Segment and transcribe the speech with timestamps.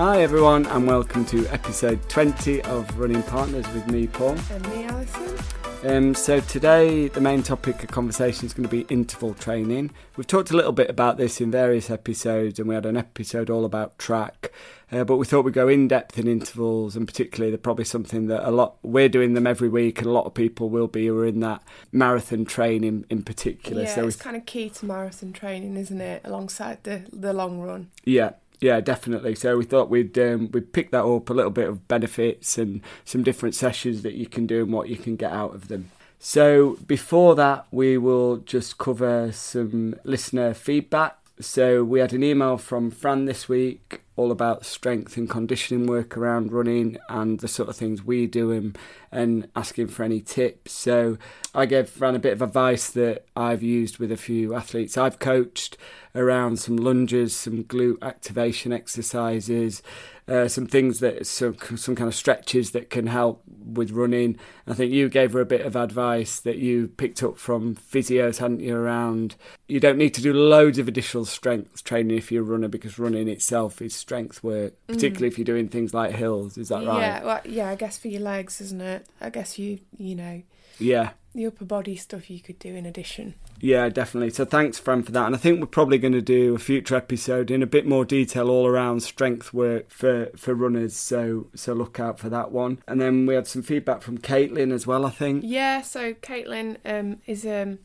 [0.00, 4.34] Hi, everyone, and welcome to episode 20 of Running Partners with me, Paul.
[4.50, 5.38] And me, Alison.
[5.84, 9.90] Um, so, today the main topic of conversation is going to be interval training.
[10.16, 13.50] We've talked a little bit about this in various episodes, and we had an episode
[13.50, 14.50] all about track.
[14.90, 18.26] Uh, but we thought we'd go in depth in intervals, and particularly they're probably something
[18.28, 21.08] that a lot we're doing them every week, and a lot of people will be
[21.08, 23.82] who are in that marathon training in particular.
[23.82, 26.22] Yeah, so it's kind of key to marathon training, isn't it?
[26.24, 27.90] Alongside the the long run.
[28.06, 29.34] Yeah, yeah, definitely.
[29.34, 32.82] So we thought we'd um, we'd pick that up a little bit of benefits and
[33.04, 35.90] some different sessions that you can do and what you can get out of them.
[36.18, 41.16] So before that, we will just cover some listener feedback.
[41.40, 46.14] So we had an email from Fran this week all about strength and conditioning work
[46.14, 48.76] around running and the sort of things we do and,
[49.10, 50.72] and asking for any tips.
[50.72, 51.16] So
[51.54, 55.18] I gave Fran a bit of advice that I've used with a few athletes I've
[55.18, 55.78] coached
[56.14, 59.82] around some lunges, some glute activation exercises,
[60.30, 64.38] uh, some things that some some kind of stretches that can help with running.
[64.66, 68.38] I think you gave her a bit of advice that you picked up from physios,
[68.38, 68.76] hadn't you?
[68.76, 69.34] Around
[69.66, 72.96] you don't need to do loads of additional strength training if you're a runner because
[72.96, 75.32] running itself is strength work, particularly mm.
[75.32, 76.56] if you're doing things like hills.
[76.56, 77.00] Is that right?
[77.00, 77.68] Yeah, well, yeah.
[77.68, 79.06] I guess for your legs, isn't it?
[79.20, 80.42] I guess you you know.
[80.78, 81.10] Yeah.
[81.34, 83.34] The upper body stuff you could do in addition.
[83.60, 84.30] Yeah, definitely.
[84.30, 85.26] So thanks, Fran, for that.
[85.26, 88.04] And I think we're probably going to do a future episode in a bit more
[88.04, 90.96] detail all around strength work for, for runners.
[90.96, 92.82] So so look out for that one.
[92.88, 95.44] And then we had some feedback from Caitlin as well, I think.
[95.46, 97.78] Yeah, so Caitlin um, is um,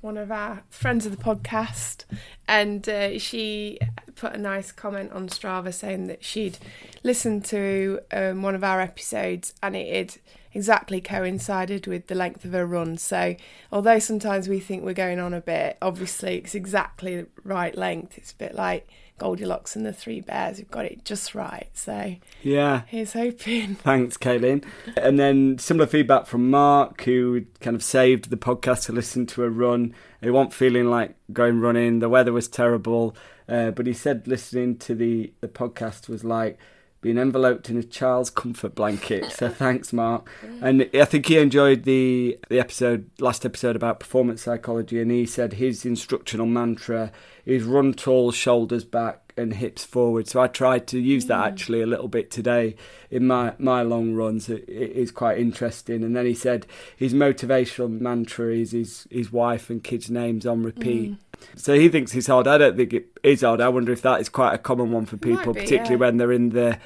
[0.00, 2.04] one of our friends of the podcast,
[2.46, 3.78] and uh, she
[4.14, 6.58] put a nice comment on Strava saying that she'd
[7.02, 10.22] listened to um, one of our episodes and it had
[10.56, 12.96] exactly coincided with the length of her run.
[12.96, 13.36] So,
[13.70, 18.16] although sometimes we think we're going on a bit, obviously it's exactly the right length.
[18.16, 20.56] It's a bit like Goldilocks and the Three Bears.
[20.56, 21.68] We've got it just right.
[21.74, 23.74] So, yeah, here's hoping.
[23.76, 24.64] Thanks, Caitlin.
[24.96, 29.44] And then similar feedback from Mark, who kind of saved the podcast to listen to
[29.44, 29.94] a run.
[30.22, 31.98] He wasn't feeling like going running.
[31.98, 33.14] The weather was terrible,
[33.46, 36.58] uh, but he said listening to the the podcast was like
[37.00, 39.30] being enveloped in a child's comfort blanket.
[39.32, 40.28] So thanks, Mark.
[40.60, 45.26] And I think he enjoyed the the episode last episode about performance psychology, and he
[45.26, 47.12] said his instructional mantra
[47.44, 50.28] is run tall, shoulders back, and hips forward.
[50.28, 51.46] So I tried to use that mm.
[51.46, 52.76] actually a little bit today
[53.10, 54.48] in my my long runs.
[54.48, 56.02] It, it is quite interesting.
[56.02, 60.62] And then he said his motivational mantra is his his wife and kids' names on
[60.62, 61.12] repeat.
[61.12, 61.18] Mm.
[61.56, 62.46] So he thinks it's hard.
[62.46, 63.60] I don't think it is hard.
[63.60, 66.00] I wonder if that is quite a common one for people, be, particularly yeah.
[66.00, 66.78] when they're in the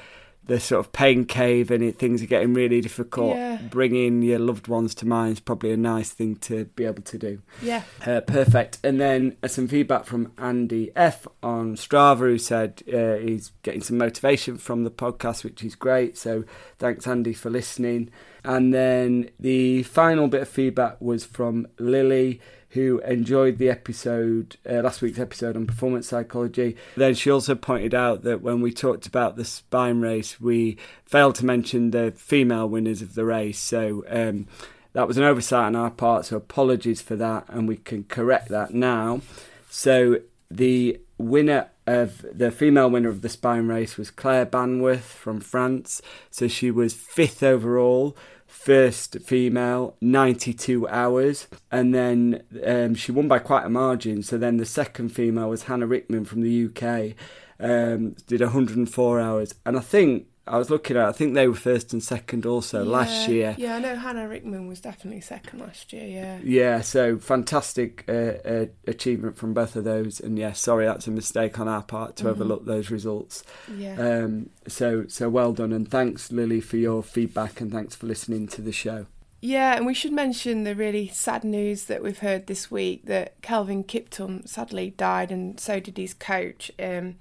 [0.43, 3.35] the sort of pain cave and it, things are getting really difficult.
[3.35, 3.57] Yeah.
[3.69, 7.17] Bringing your loved ones to mind is probably a nice thing to be able to
[7.17, 7.41] do.
[7.61, 7.83] Yeah.
[8.05, 8.79] Uh, perfect.
[8.83, 13.81] And then uh, some feedback from Andy F on Strava, who said uh, he's getting
[13.81, 16.17] some motivation from the podcast, which is great.
[16.17, 16.43] So
[16.79, 18.09] thanks, Andy, for listening.
[18.43, 22.41] And then the final bit of feedback was from Lily
[22.71, 26.77] who enjoyed the episode, uh, last week's episode on performance psychology.
[26.95, 31.35] Then she also pointed out that when we talked about the spine race, we failed
[31.35, 33.59] to mention the female winners of the race.
[33.59, 34.47] So um,
[34.93, 38.47] that was an oversight on our part, so apologies for that, and we can correct
[38.49, 39.21] that now.
[39.69, 45.39] So the winner of the female winner of the spine race was Claire Bannwarth from
[45.39, 46.01] France.
[46.29, 48.15] So she was fifth overall
[48.47, 51.47] first female 92 hours.
[51.71, 54.23] And then um, she won by quite a margin.
[54.23, 57.15] So then the second female was hannah rickman from the uk
[57.59, 59.55] um, did 104 hours.
[59.65, 61.05] And i think I was looking at.
[61.05, 63.55] I think they were first and second also yeah, last year.
[63.57, 66.05] Yeah, I know Hannah Rickman was definitely second last year.
[66.05, 66.39] Yeah.
[66.43, 68.11] Yeah, so fantastic uh,
[68.45, 72.17] uh, achievement from both of those, and yeah, sorry that's a mistake on our part
[72.17, 72.31] to mm-hmm.
[72.31, 73.43] overlook those results.
[73.73, 73.95] Yeah.
[73.95, 74.49] Um.
[74.67, 78.61] So so well done, and thanks Lily for your feedback, and thanks for listening to
[78.61, 79.05] the show.
[79.41, 83.41] Yeah, and we should mention the really sad news that we've heard this week that
[83.41, 87.15] Kelvin Kiptum sadly died, and so did his coach um,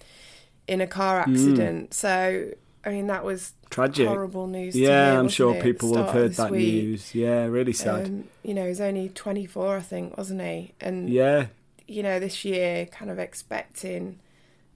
[0.66, 1.32] in a car mm.
[1.32, 1.90] accident.
[1.90, 1.94] Mm.
[1.94, 2.50] So
[2.84, 4.74] I mean, that was tragic, horrible news.
[4.74, 6.84] Yeah, hear, I'm sure it, people will have heard that week.
[6.84, 7.14] news.
[7.14, 8.06] Yeah, really sad.
[8.06, 10.72] Um, you know, he was only 24, I think, wasn't he?
[10.80, 11.46] And yeah,
[11.86, 14.18] you know, this year, kind of expecting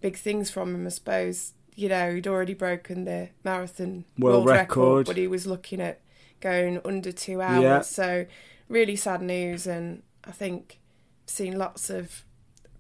[0.01, 0.87] big things from him.
[0.87, 4.59] I suppose you know he'd already broken the marathon world, world record.
[4.59, 6.01] record, but he was looking at
[6.41, 7.63] going under two hours.
[7.63, 7.81] Yeah.
[7.81, 8.27] So
[8.69, 10.79] really sad news, and I think
[11.27, 12.25] seen lots of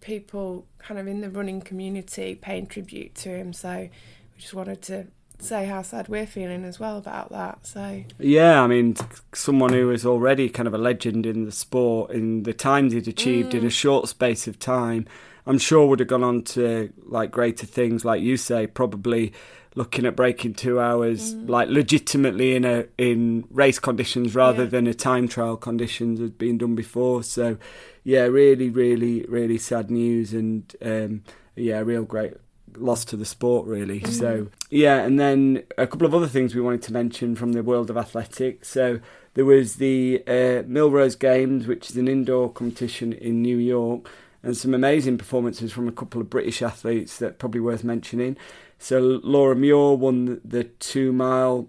[0.00, 3.53] people kind of in the running community paying tribute to him.
[3.53, 3.88] So
[4.34, 5.06] we just wanted to
[5.38, 7.66] say how sad we're feeling as well about that.
[7.66, 8.96] So yeah, I mean,
[9.32, 13.08] someone who is already kind of a legend in the sport in the times he'd
[13.08, 13.58] achieved mm.
[13.58, 13.72] in a mm.
[13.72, 15.06] short space of time,
[15.46, 19.32] I'm sure would have gone on to like greater things, like you say, probably
[19.76, 24.70] looking at breaking two hours, like legitimately in a in race conditions rather Yeah.
[24.70, 27.25] than a time trial conditions had been done before.
[27.25, 27.58] So,
[28.04, 31.25] yeah, really, really, really sad news, and um,
[31.56, 32.34] yeah, real great
[32.76, 34.03] loss to the sport, really.
[34.05, 37.62] So, yeah, and then a couple of other things we wanted to mention from the
[37.62, 38.69] world of athletics.
[38.69, 39.00] So,
[39.35, 44.09] there was the uh, Millrose Games, which is an indoor competition in New York,
[44.43, 48.37] and some amazing performances from a couple of British athletes that are probably worth mentioning.
[48.79, 51.69] So Laura Muir won the, two mile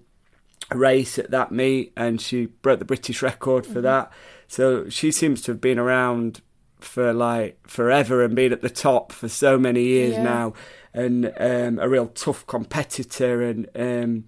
[0.74, 4.12] race at that meet, and she broke the British record for that.
[4.48, 6.42] So she seems to have been around
[6.80, 10.24] for like forever and been at the top for so many years Yeah.
[10.24, 10.54] now,
[10.96, 14.24] and um, a real tough competitor and um,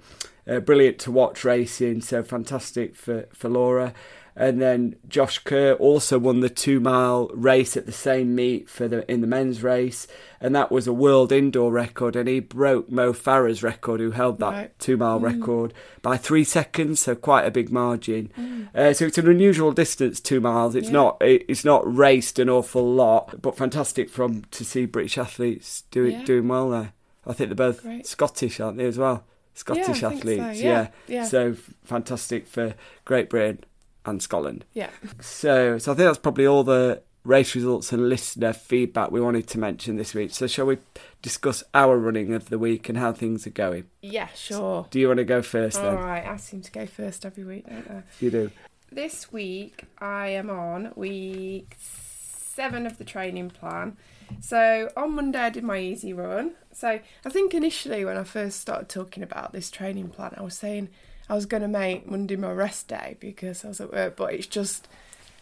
[0.48, 2.02] uh, brilliant to watch racing.
[2.02, 3.94] So fantastic for for Laura.
[4.40, 8.88] And then Josh Kerr also won the two mile race at the same meet for
[8.88, 10.06] the in the men's race,
[10.40, 12.16] and that was a world indoor record.
[12.16, 14.80] And he broke Mo Farah's record, who held that Right.
[14.80, 15.74] two mile record
[16.04, 18.30] by three seconds, so quite a big margin.
[18.40, 18.68] Mm.
[18.76, 20.76] Uh, so it's an unusual distance, two miles.
[20.76, 20.94] It's Yeah.
[20.94, 25.82] not it, it's not raced an awful lot, but fantastic from to see British athletes
[25.90, 26.24] do Yeah.
[26.26, 26.94] doing well there.
[27.26, 28.06] I think they're both Great.
[28.06, 29.24] Scottish, aren't they as well?
[29.56, 31.24] Scottish Yeah, think so, athletes, yeah, yeah.
[31.26, 33.64] So fantastic for Great Britain
[34.08, 34.66] and Scotland.
[34.74, 34.90] Yeah.
[35.22, 39.48] So, so I think that's probably all the race results and listener feedback we wanted
[39.48, 40.32] to mention this week.
[40.32, 40.78] So, shall we
[41.22, 43.86] discuss our running of the week and how things are going?
[44.02, 44.88] Yeah, sure.
[44.90, 45.96] Do you want to go first All then?
[45.96, 48.04] right, I seem to go first every week, don't I?
[48.20, 48.52] You do.
[48.92, 53.98] This week I am on week seven of the training plan.
[54.40, 56.54] So on Monday I did my easy run.
[56.72, 60.58] So I think initially when I first started talking about this training plan, I was
[60.58, 60.90] saying
[61.30, 64.34] I was going to make Monday my rest day because I was at work, but
[64.34, 64.88] it's just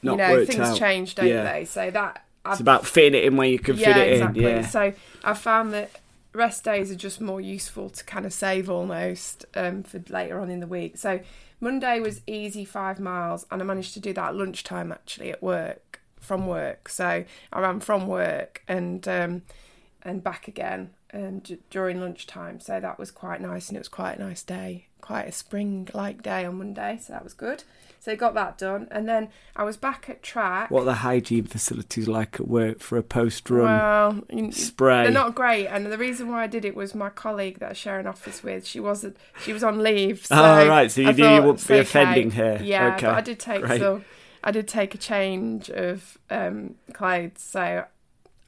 [0.01, 0.77] Not you know things out.
[0.77, 1.51] change, don't Yeah.
[1.53, 1.65] they?
[1.65, 4.43] So that It's I've about fitting it in where you can yeah, fit it exactly.
[4.43, 4.49] in.
[4.49, 4.57] Yeah.
[4.59, 4.91] Exactly.
[4.93, 4.99] So
[5.29, 5.91] I found that
[6.33, 10.49] rest days are just more useful to kind of save almost um, for later on
[10.49, 10.97] in the week.
[10.97, 11.19] So
[11.61, 15.41] Monday was easy five miles, and I managed to do that at lunchtime actually at
[15.41, 16.89] work from work.
[16.89, 17.23] So
[17.53, 19.43] I ran from work and um,
[20.03, 22.59] and back again um, d- during lunchtime.
[22.59, 26.21] So that was quite nice, and it was quite a nice day, quite a spring-like
[26.21, 26.99] day on Monday.
[27.01, 27.63] So that was good.
[27.99, 30.69] So got that done, and then I was back at track.
[30.69, 35.01] What are the hygiene facilities like at work for a post run Well, spray?
[35.03, 37.73] they're not great, and the reason why I did it was my colleague that I
[37.73, 38.67] share an office with.
[38.67, 39.17] She wasn't.
[39.41, 40.23] She was on leave.
[40.27, 40.91] So oh, right.
[40.91, 41.79] So you I knew you wouldn't be okay.
[41.81, 42.59] offending her.
[42.61, 43.07] Yeah, Okay.
[43.07, 43.81] but I did take Great.
[43.81, 44.05] some.
[44.43, 47.31] I did take a change of um, clothes.
[47.41, 47.85] So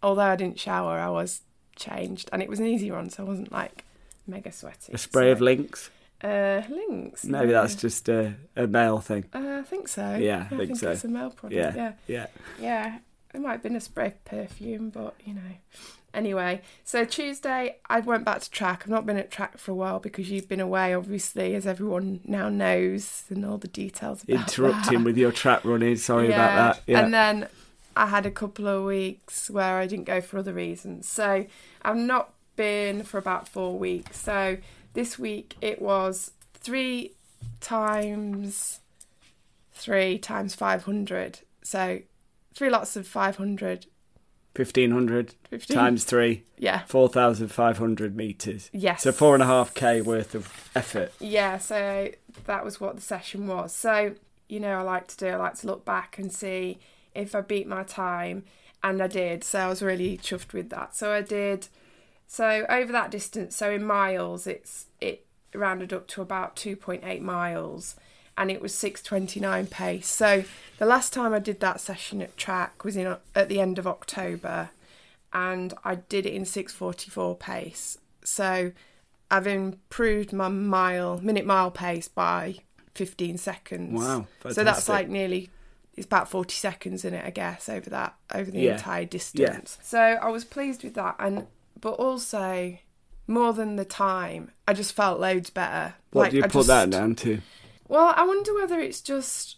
[0.04, 1.42] although I didn't shower, I was
[1.78, 3.86] changed, and it was an easy run, so I wasn't like
[4.28, 4.92] mega sweaty.
[4.94, 5.90] A spray of Lynx.
[6.24, 7.24] uh, Lynx.
[7.26, 9.26] Maybe that's just a, a male thing.
[9.34, 10.16] Uh, I think so.
[10.16, 10.92] Yeah, I I think think so.
[10.92, 11.54] it's a male product.
[11.56, 11.74] Yeah.
[11.76, 11.94] yeah.
[12.08, 12.28] Yeah.
[12.60, 12.98] Yeah,
[13.34, 15.42] it might have been a spray of perfume, but you know.
[16.14, 18.82] Anyway, so Tuesday I went back to track.
[18.84, 22.22] I've not been at track for a while because you've been away, obviously, as everyone
[22.26, 25.06] now knows, and all the details about Interrupting that.
[25.06, 25.96] with your track running.
[25.98, 26.84] Sorry Yeah, about that.
[26.92, 27.00] Yeah.
[27.02, 27.48] And then
[27.98, 31.08] I had a couple of weeks where I didn't go for other reasons.
[31.08, 31.46] So
[31.82, 34.20] I've not been for about four weeks.
[34.20, 34.58] So
[34.94, 37.14] this week it was three
[37.60, 38.80] times
[39.74, 41.40] three times 500.
[41.62, 42.00] So
[42.54, 43.86] three lots of 500.
[44.56, 45.76] 1500 15.
[45.76, 46.82] times three, Yeah.
[46.88, 48.72] 4,500 metres.
[48.74, 49.04] Yes.
[49.04, 51.14] So four and a half K worth of effort.
[51.20, 52.10] Yeah, so
[52.46, 53.76] that was what the session was.
[53.76, 54.16] So,
[54.50, 56.80] you know, I like to do, I like to look back and see
[57.18, 58.44] if I beat my time,
[58.84, 59.44] and I did.
[59.44, 60.96] So I was really chuffed with that.
[60.96, 61.68] So I did.
[62.28, 67.96] So over that distance, so in miles, it's it rounded up to about 2.8 miles,
[68.38, 70.08] and it was 6:29 pace.
[70.08, 70.44] So
[70.78, 73.88] the last time I did that session at track was in at the end of
[73.88, 74.70] October,
[75.34, 77.98] and I did it in 6:44 pace.
[78.24, 78.74] So
[79.32, 82.58] I've improved my mile minute mile pace by
[82.94, 83.94] 15 seconds.
[83.94, 84.28] Wow.
[84.42, 84.54] Fantastic.
[84.54, 85.50] So that's like nearly
[85.98, 88.74] it's about 40 seconds in it, I guess, over that over the Yeah.
[88.74, 89.78] entire distance.
[89.82, 91.48] So I was pleased with that and
[91.82, 92.78] but also
[93.28, 95.96] more than the time, I just felt loads better.
[96.12, 97.42] What Like, do you I put that down to?
[97.90, 99.58] Well, I wonder whether it's just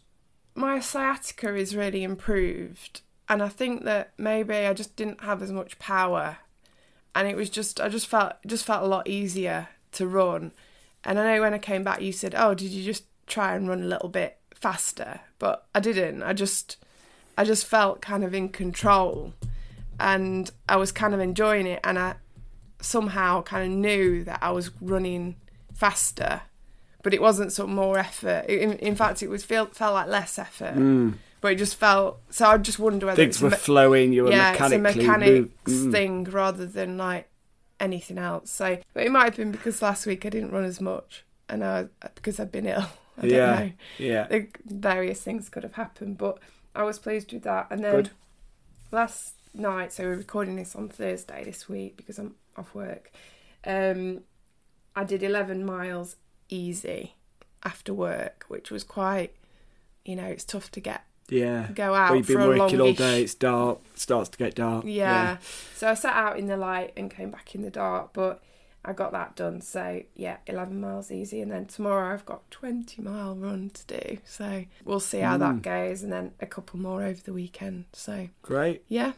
[0.55, 5.51] my sciatica is really improved and I think that maybe I just didn't have as
[5.51, 6.37] much power
[7.13, 10.51] and it was just I just felt just felt a lot easier to run.
[11.03, 13.67] And I know when I came back you said, "Oh, did you just try and
[13.69, 16.23] run a little bit faster?" But I didn't.
[16.23, 16.77] I just
[17.37, 19.33] I just felt kind of in control
[19.99, 22.15] and I was kind of enjoying it and I
[22.81, 25.35] somehow kind of knew that I was running
[25.73, 26.41] faster
[27.01, 28.45] but it wasn't sort of more effort.
[28.47, 30.75] In, in fact, it was feel, felt like less effort,
[31.41, 32.19] but it just felt.
[32.29, 33.25] So I just wonder whether Mm.
[33.25, 35.91] Things were me- flowing, you were yeah, it's a mechanics mm.
[35.91, 37.29] thing rather than like
[37.79, 38.51] anything else.
[38.51, 41.63] So, but it might have been because last week I didn't run as much, and
[41.63, 42.85] I because I've been ill.
[43.19, 43.59] I don't Yeah.
[43.59, 43.71] know.
[43.97, 44.41] Yeah.
[44.65, 46.39] Various things could have happened, but
[46.75, 47.67] I was pleased with that.
[47.69, 48.09] And then Good.
[48.91, 53.11] last night, so we're recording this on Thursday this week because I'm off work.
[53.65, 54.21] Um,
[54.95, 56.15] I did 11 miles
[56.49, 57.15] easy
[57.63, 59.35] after work, which was quite,
[60.05, 61.67] you know, it's tough to get Yeah.
[61.73, 63.21] go out Well, you've been for a working all day.
[63.23, 63.79] It's dark.
[63.95, 64.85] Starts to get dark.
[64.87, 65.37] yeah.
[65.75, 68.41] So I sat out in the light and came back in the dark, but
[68.85, 69.61] I got that done.
[69.61, 71.41] So yeah, 11 miles easy.
[71.41, 74.17] And then tomorrow I've got 20 mile run to do.
[74.25, 75.39] So we'll see how Mm.
[75.39, 76.03] that goes.
[76.03, 77.85] And then a couple more over the weekend.
[77.93, 78.83] So Great.
[78.87, 79.13] yeah.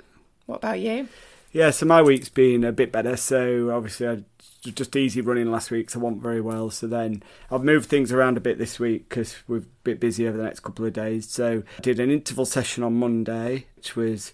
[0.48, 1.08] What about you?
[1.54, 3.16] Yeah, so my week's been a bit better.
[3.18, 4.24] So obviously, I
[4.64, 6.70] just easy running last week, so I wasn't very well.
[6.70, 10.28] So then I've moved things around a bit this week because we're a bit busy
[10.28, 11.30] over the next couple of days.
[11.30, 14.34] So I did an interval session on Monday, which was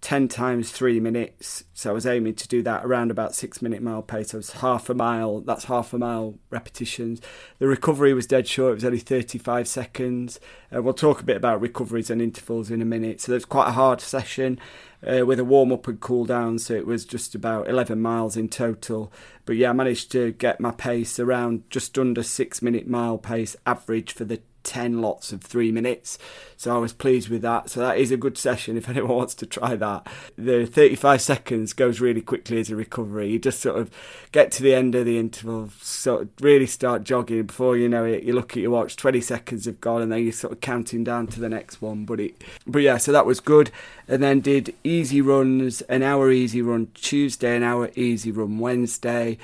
[0.00, 1.64] 10 times three minutes.
[1.74, 4.30] So I was aiming to do that around about six minute mile pace.
[4.30, 5.40] So was half a mile.
[5.40, 7.20] That's half a mile repetitions.
[7.58, 8.72] The recovery was dead short.
[8.72, 10.38] It was only 35 seconds.
[10.74, 13.20] Uh, we'll talk a bit about recoveries and intervals in a minute.
[13.20, 14.60] So it was quite a hard session
[15.02, 16.60] uh, with a warm up and cool down.
[16.60, 19.12] So it was just about 11 miles in total.
[19.46, 23.56] But yeah, I managed to get my pace around just under six minute mile pace
[23.66, 26.18] average for the 10 lots of three minutes.
[26.58, 27.70] So I was pleased with that.
[27.70, 30.06] So that is a good session if anyone wants to try that.
[30.36, 33.30] The 35 seconds goes really quickly as a recovery.
[33.30, 33.90] You just sort of
[34.30, 37.44] get to the end of the interval, sort of really start jogging.
[37.44, 40.22] Before you know it, you look at your watch, 20 seconds have gone, and then
[40.22, 42.04] you're sort of counting down to the next one.
[42.04, 43.70] But it, but yeah, so that was good.
[44.06, 49.38] And then did easy runs, an hour easy run Tuesday, an hour easy run Wednesday.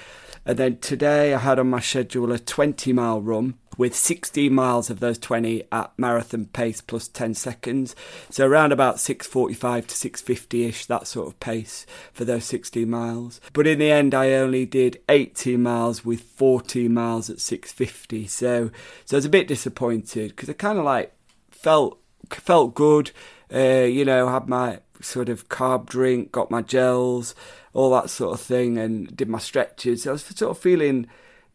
[0.46, 4.90] And then today I had on my schedule a 20 mile run with 16 miles
[4.90, 7.96] of those 20 at marathon pace plus 10 seconds.
[8.30, 13.40] So around about 645 to 650 ish, that sort of pace for those 16 miles.
[13.52, 18.26] But in the end, I only did 18 miles with 14 miles at 650.
[18.26, 18.70] So,
[19.04, 21.12] so I was a bit disappointed because I kind of like
[21.50, 21.98] felt
[22.30, 23.10] felt good.
[23.52, 27.34] Uh, you know, had my sort of carb drink, got my gels,
[27.72, 30.06] all that sort of thing, and did my stretches.
[30.06, 31.06] I was sort of feeling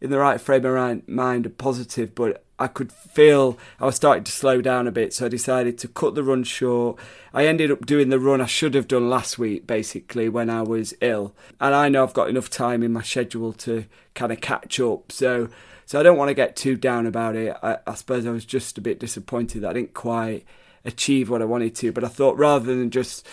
[0.01, 4.31] in the right frame of mind positive, but I could feel I was starting to
[4.31, 5.13] slow down a bit.
[5.13, 6.99] So I decided to cut the run short.
[7.33, 10.61] I ended up doing the run I should have done last week, basically, when I
[10.61, 11.33] was ill.
[11.59, 15.11] And I know I've got enough time in my schedule to kind of catch up.
[15.11, 15.49] So,
[15.85, 17.55] so I don't want to get too down about it.
[17.63, 20.45] I, I suppose I was just a bit disappointed that I didn't quite
[20.85, 21.91] achieve what I wanted to.
[21.91, 23.25] But I thought rather than just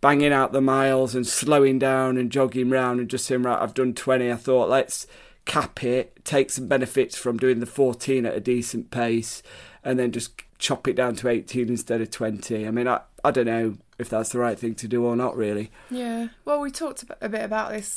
[0.00, 3.74] banging out the miles and slowing down and jogging round and just saying, right, I've
[3.74, 5.06] done 20, I thought, let's
[5.46, 9.42] cap it, take some benefits from doing the 14 at a decent pace,
[9.82, 12.66] and then just chop it down to 18 instead of 20.
[12.66, 15.36] I mean, I, I don't know if that's the right thing to do or not,
[15.36, 15.70] really.
[15.90, 16.28] Yeah.
[16.44, 17.96] Well, we talked a bit about this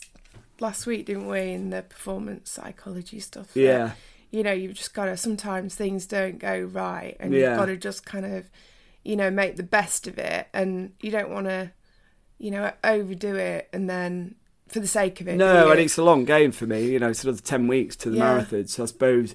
[0.59, 3.53] last week, didn't we, in the performance psychology stuff.
[3.53, 3.91] that, Yeah,
[4.31, 7.49] You know, you've just got to, sometimes things don't go right and Yeah.
[7.49, 8.49] you've got to just kind of,
[9.07, 10.47] you know, make the best of it.
[10.53, 11.71] And you don't want to,
[12.37, 14.35] you know, overdo it and then
[14.67, 15.37] for the sake of it.
[15.37, 18.09] no, and it's a long game for me, you know, sort of 10 weeks to
[18.09, 18.23] the Yeah.
[18.23, 18.67] marathon.
[18.67, 19.33] So I suppose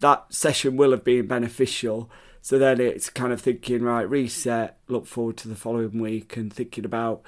[0.00, 2.10] that session will have been beneficial.
[2.40, 6.50] So then it's kind of thinking, right, reset, look forward to the following week and
[6.50, 7.22] thinking about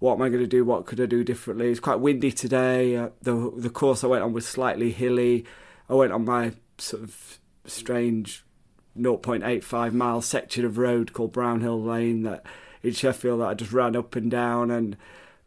[0.00, 1.70] what am I going to do, what could I do differently.
[1.70, 2.96] It's quite windy today.
[2.96, 5.44] Uh, the the course I went on was slightly hilly.
[5.88, 8.44] I went on my sort of strange
[8.98, 12.44] 0.85 mile section of road called Brownhill Lane that
[12.82, 14.96] in Sheffield that I just ran up and down and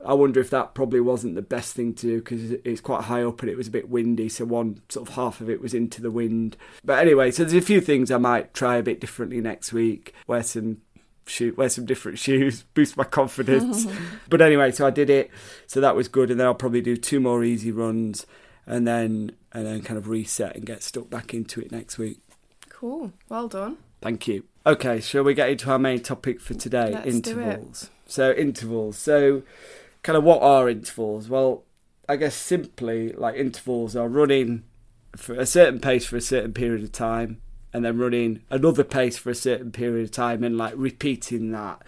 [0.04, 3.24] I wonder if that probably wasn't the best thing to do because it's quite high
[3.24, 5.74] up and it was a bit windy, so one sort of half of it was
[5.74, 6.58] into the wind.
[6.84, 10.14] But anyway, so there's a few things I might try a bit differently next week.
[10.28, 10.82] Wear some
[11.25, 13.88] shoe, wear some different shoes, boost my confidence.
[14.30, 15.32] but anyway, so I did it,
[15.66, 18.28] so that was good, and then I'll probably do two more easy runs,
[18.68, 22.20] and then and then kind of reset and get stuck back into it next week.
[22.75, 23.13] Cool.
[23.29, 23.77] Well done.
[24.01, 24.44] Thank you.
[24.65, 26.91] Okay, shall we get into our main topic for today?
[26.91, 27.89] Let's intervals.
[28.05, 28.98] So intervals.
[28.98, 29.44] So
[30.03, 31.29] kind of what are intervals?
[31.29, 31.63] Well,
[32.10, 34.63] I guess simply like intervals are running
[35.15, 37.39] for a certain pace for a certain period of time
[37.72, 41.82] and then running another pace for a certain period of time and like repeating that.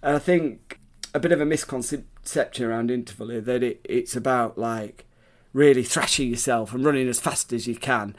[0.00, 0.78] And I think
[1.12, 5.06] a bit of a misconception around interval is that it, it's about like
[5.52, 8.14] really thrashing yourself and running as fast as you can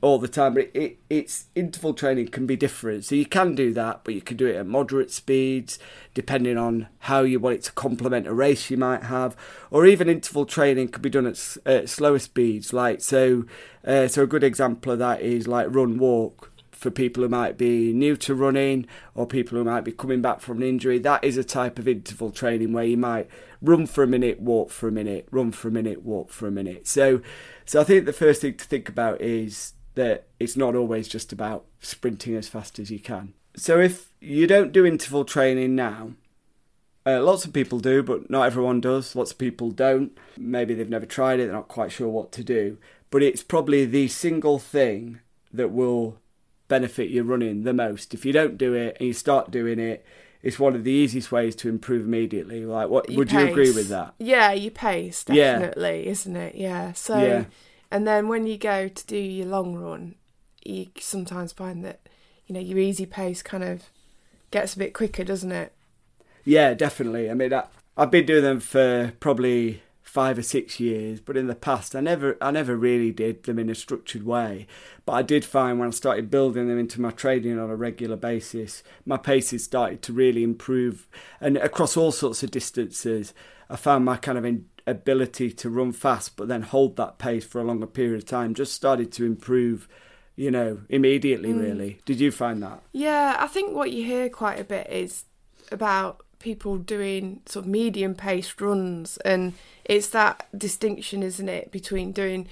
[0.00, 0.54] all the time.
[0.54, 3.04] But it, it, it's interval training can be different.
[3.04, 5.78] So you can do that, but you can do it at moderate speeds,
[6.14, 9.36] depending on how you want it to complement a race you might have.
[9.70, 12.72] Or even interval training could be done at, at slower speeds.
[12.72, 13.44] Like so,
[13.86, 17.56] uh, so a good example of that is like run walk for people who might
[17.56, 18.84] be new to running
[19.14, 20.98] or people who might be coming back from an injury.
[20.98, 23.28] That is a type of interval training where you might
[23.62, 26.50] run for a minute, walk for a minute, run for a minute, walk for a
[26.50, 26.86] minute.
[26.86, 27.22] So,
[27.64, 31.32] so I think the first thing to think about is that it's not always just
[31.32, 33.34] about sprinting as fast as you can.
[33.56, 36.12] So if you don't do interval training now,
[37.04, 39.14] uh, lots of people do, but not everyone does.
[39.14, 40.16] Lots of people don't.
[40.36, 42.78] Maybe they've never tried it, they're not quite sure what to do.
[43.10, 45.20] But it's probably the single thing
[45.52, 46.18] that will
[46.68, 48.14] benefit your running the most.
[48.14, 50.06] If you don't do it and you start doing it,
[50.42, 52.64] it's one of the easiest ways to improve immediately.
[52.66, 54.14] Like, what Your would you agree with that?
[54.18, 55.58] Yeah, your pace Yeah.
[55.58, 56.54] definitely, isn't it?
[56.54, 56.92] Yeah.
[56.92, 57.44] So, Yeah.
[57.90, 60.16] and then when you go to do your long run,
[60.64, 62.00] you sometimes find that
[62.46, 63.84] you know your easy pace kind of
[64.50, 65.72] gets a bit quicker, doesn't it?
[66.44, 67.30] Yeah, definitely.
[67.30, 67.64] I mean, I,
[67.96, 69.82] I've been doing them for probably
[70.12, 73.58] five or six years, but in the past, I never, I never really did them
[73.58, 74.66] in a structured way.
[75.06, 78.16] But I did find when I started building them into my training on a regular
[78.16, 81.08] basis, my paces started to really improve,
[81.40, 83.32] and across all sorts of distances,
[83.70, 87.46] I found my kind of in, ability to run fast, but then hold that pace
[87.46, 89.88] for a longer period of time, just started to improve.
[90.34, 91.52] You know, immediately.
[91.52, 91.60] Mm.
[91.60, 92.82] Really, did you find that?
[92.92, 95.24] Yeah, I think what you hear quite a bit is
[95.70, 102.12] about people doing sort of medium paced runs, and it's that distinction, isn't it, between
[102.12, 102.48] doing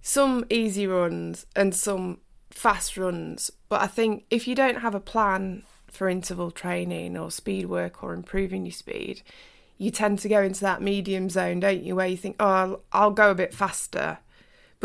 [0.00, 2.18] some easy runs and some
[2.50, 3.50] fast runs.
[3.68, 8.02] But I think if you don't have a plan for interval training or speed work
[8.02, 9.22] or improving your speed,
[9.78, 12.82] you tend to go into that medium zone, don't you, where you think, oh, I'll,
[12.92, 14.18] I'll go a bit faster,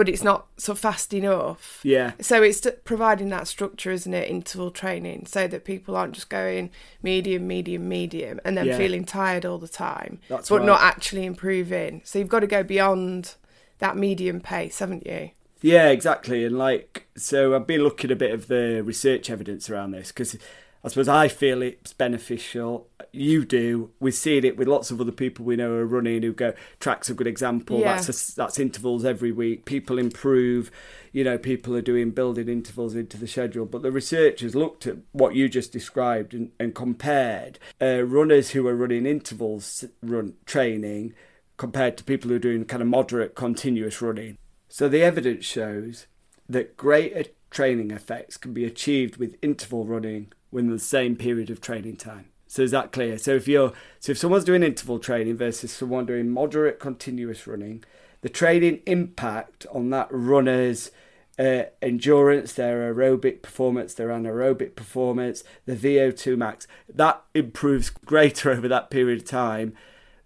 [0.01, 1.79] but it's not so fast enough.
[1.83, 6.27] Yeah, So it's providing that structure, isn't it, interval training, so that people aren't just
[6.27, 6.71] going
[7.03, 8.77] medium, medium, medium, and then Yeah.
[8.77, 10.65] feeling tired all the time, That's but right.
[10.65, 12.01] not actually improving.
[12.03, 13.35] So you've got to go beyond
[13.77, 15.29] that medium pace, haven't you?
[15.61, 16.45] Yeah, exactly.
[16.45, 20.35] And like, so I've been looking a bit of the research evidence around this because
[20.83, 22.87] I suppose I feel it's beneficial.
[23.13, 23.91] You do.
[23.99, 26.53] We've seen it with lots of other people we know who are running who go.
[26.79, 27.79] Track's a good example.
[27.79, 27.95] Yeah.
[27.95, 29.65] That's a, that's intervals every week.
[29.65, 30.71] People improve.
[31.11, 33.65] You know, people are doing building intervals into the schedule.
[33.65, 38.65] But the researchers looked at what you just described and, and compared uh, runners who
[38.67, 41.13] are running intervals run training
[41.57, 44.37] compared to people who are doing kind of moderate continuous running.
[44.69, 46.07] So the evidence shows
[46.47, 51.59] that greater training effects can be achieved with interval running within the same period of
[51.59, 52.30] training time.
[52.51, 53.17] So is that clear?
[53.17, 57.81] So if you're so if someone's doing interval training versus someone doing moderate continuous running,
[58.19, 60.91] the training impact on that runner's
[61.39, 68.67] uh, endurance, their aerobic performance, their anaerobic performance, the VO2 max, that improves greater over
[68.67, 69.73] that period of time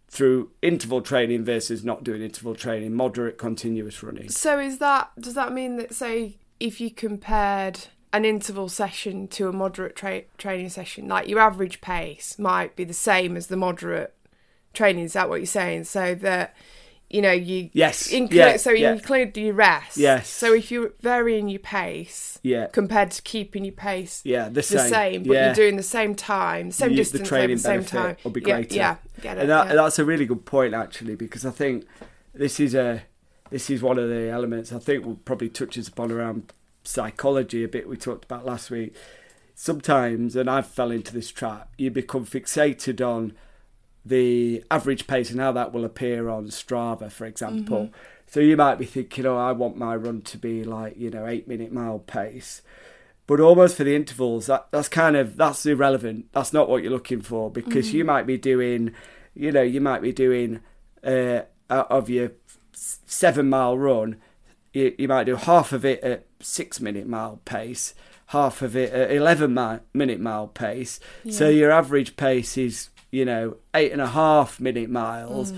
[0.08, 4.30] through interval training versus not doing interval training, moderate continuous running.
[4.30, 7.82] So is that does that mean that say if you compared
[8.13, 12.84] an interval session to a moderate tra- training session, like your average pace might be
[12.84, 14.13] the same as the moderate
[14.74, 15.04] training?
[15.06, 15.86] Is that what you're saying?
[15.86, 16.56] So that
[17.10, 18.12] you know you Yes.
[18.12, 19.98] include yeah, so you yeah, include your rest.
[19.98, 20.28] Yes.
[20.28, 24.63] So if you're varying your pace yeah, compared to keeping your pace yeah, the the
[24.63, 24.89] same.
[24.91, 25.46] same, but yeah.
[25.48, 28.32] you're doing the same time, same You- the distance training over the same time, will
[28.32, 28.76] be Yeah, greater.
[28.76, 29.41] Yeah, get it.
[29.41, 31.86] and that, that's a really good point actually because I think
[32.34, 33.04] this is a
[33.52, 36.52] this is one of the elements I think we'll probably touches upon around
[36.88, 38.95] psychology a bit we talked about last week.
[39.54, 43.34] Sometimes, and I've fell into this trap, you become fixated on
[44.06, 47.89] the average pace and how that will appear on Strava, for example.
[48.28, 51.26] So you might be thinking, oh, I want my run to be like, you know,
[51.26, 52.62] eight minute mile pace.
[53.28, 56.28] But almost for the intervals, that, that's kind of that's irrelevant.
[56.34, 58.93] That's not what you're looking for because you might be doing,
[59.34, 60.60] you know, you might be doing
[61.04, 62.32] uh, out of your
[62.74, 64.17] seven mile run,
[64.74, 67.93] you, you might do half of it at six minute mile pace,
[68.27, 70.99] half of it at eleven mi- minute mile pace.
[71.29, 75.53] So your average pace is, you know, eight and a half minute miles.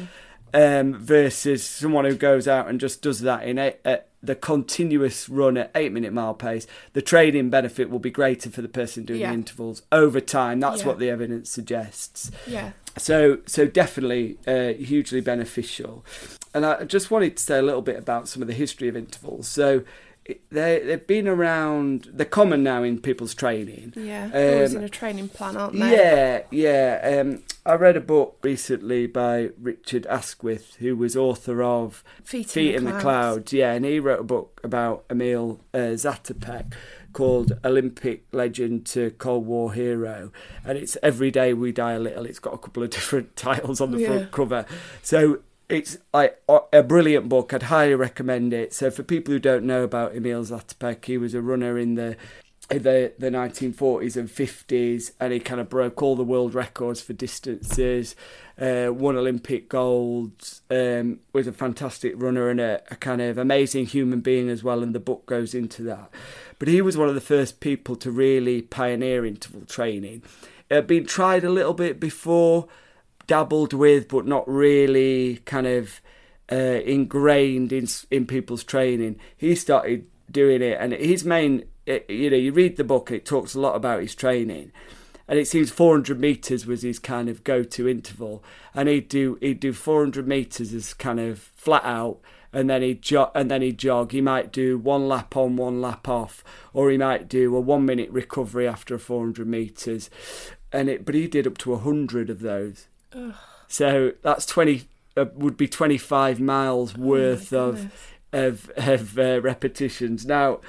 [0.54, 5.28] Um, versus someone who goes out and just does that in eight, at the continuous
[5.28, 9.04] run at eight minute mile pace, the training benefit will be greater for the person
[9.04, 9.28] doing Yeah.
[9.28, 10.62] the intervals over time.
[10.62, 10.88] That's Yeah.
[10.88, 12.32] what the evidence suggests.
[12.48, 12.72] yeah.
[12.98, 16.04] So, so definitely uh, hugely beneficial.
[16.54, 18.96] And I just wanted to say a little bit about some of the history of
[18.96, 19.48] intervals.
[19.50, 19.84] So,
[20.50, 22.10] they they've been around.
[22.14, 23.94] They're common now in people's training.
[23.96, 25.92] Yeah, they're always Um, in a training plan, aren't they?
[25.96, 27.20] Yeah, yeah.
[27.22, 32.76] Um, I read a book recently by Richard Askwith, who was author of Feet, Feet
[32.76, 33.52] in the Clouds.
[33.54, 36.74] Yeah, and he wrote a book about Emil uh, Zatopek
[37.14, 40.32] called Olympic Legend to Cold War Hero.
[40.64, 42.26] And it's Every Day We Die a Little.
[42.26, 44.08] It's got a couple of different titles on the Yeah.
[44.08, 44.66] front cover.
[45.02, 47.54] So it's like a- brilliant book.
[47.54, 48.74] I'd highly recommend it.
[48.74, 52.16] So for people who don't know about Emil Zatopek, he was a runner in the
[52.70, 57.14] the the 1940s and 50s, and he kind of broke all the world records for
[57.14, 58.16] distances.
[58.60, 60.62] Uh, won Olympic golds.
[60.70, 64.84] Um, was a fantastic runner and a, a kind of amazing human being as well.
[64.84, 66.10] And the book goes into that.
[66.60, 70.24] But he was one of the first people to really pioneer interval training.
[70.70, 72.68] It had been tried a little bit before,
[73.28, 76.02] dabbled with, but not really kind of
[76.52, 79.20] uh, ingrained in in people's training.
[79.36, 83.26] He started doing it, and his main, it, you know, you read the book it
[83.26, 84.72] talks a lot about his training,
[85.28, 89.60] and it seems 400 meters was his kind of go-to interval, and he'd do he'd
[89.60, 92.20] do 400 meters as kind of flat out,
[92.54, 94.12] and then he'd jog, and then he'd jog.
[94.12, 97.86] He might do one lap on, one lap off, or he might do a one
[97.86, 100.10] minute recovery after 400 meters,
[100.72, 101.06] and it.
[101.06, 102.88] But he did up to 100 of those.
[103.14, 103.34] Ugh.
[103.68, 107.92] So that's 20 uh, would be 25 miles Oh worth of
[108.34, 110.26] of of uh, repetitions.
[110.26, 110.60] Now,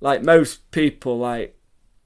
[0.00, 1.56] like most people, like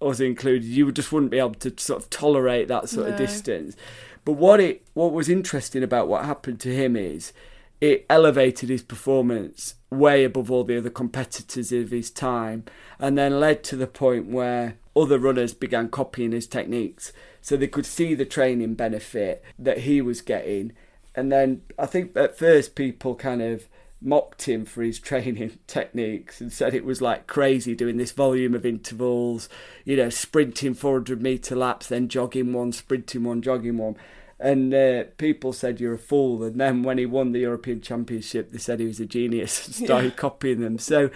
[0.01, 3.77] us included, you just wouldn't be able to sort of tolerate that sort of distance.
[4.25, 7.33] But what it what was interesting about what happened to him is
[7.81, 12.65] it elevated his performance way above all the other competitors of his time,
[12.99, 17.67] and then led to the point where other runners began copying his techniques, so they
[17.67, 20.73] could see the training benefit that he was getting.
[21.15, 23.69] And then I think at first people kind of
[24.01, 28.55] mocked him for his training techniques and said it was like crazy doing this volume
[28.55, 29.49] of intervals,
[29.85, 33.97] you know, sprinting 400 meter laps, then jogging one, sprinting one, jogging one.
[34.39, 36.43] And uh, people said you're a fool.
[36.43, 39.75] And then when he won the European Championship, they said he was a genius and
[39.87, 40.79] started copying them.
[40.79, 41.11] So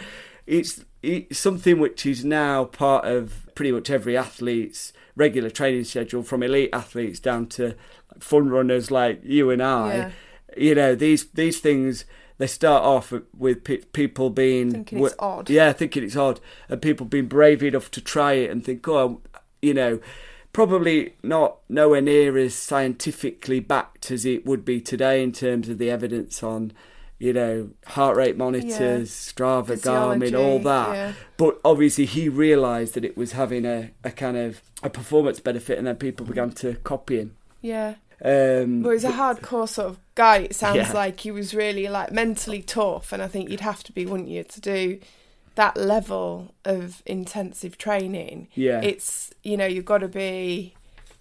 [0.46, 6.22] it's, it's something which is now part of pretty much every athlete's regular training schedule,
[6.22, 7.74] from elite athletes down to
[8.18, 10.10] fun runners like you and I Yeah.
[10.56, 12.04] you know these these things
[12.38, 15.50] they start off with pe- people being Thinking it's w- odd.
[15.50, 19.20] yeah thinking it's odd and people being brave enough to try it and think oh
[19.62, 20.00] you know
[20.52, 25.76] probably not nowhere near as scientifically backed as it would be today in terms of
[25.78, 26.72] the evidence on
[27.18, 31.12] you know heart rate monitors strava garmin all that yeah.
[31.36, 35.78] but obviously he realized that it was having a, a kind of a performance benefit
[35.78, 37.94] and then people began to copy him Yeah.
[38.22, 40.38] um But he's a hardcore sort of guy.
[40.38, 40.92] It sounds Yeah.
[40.92, 44.28] like he was really like mentally tough, and I think you'd have to be, wouldn't
[44.30, 44.98] you, to do
[45.54, 48.48] that level of intensive training.
[48.54, 50.74] yeah It's you know you've got to be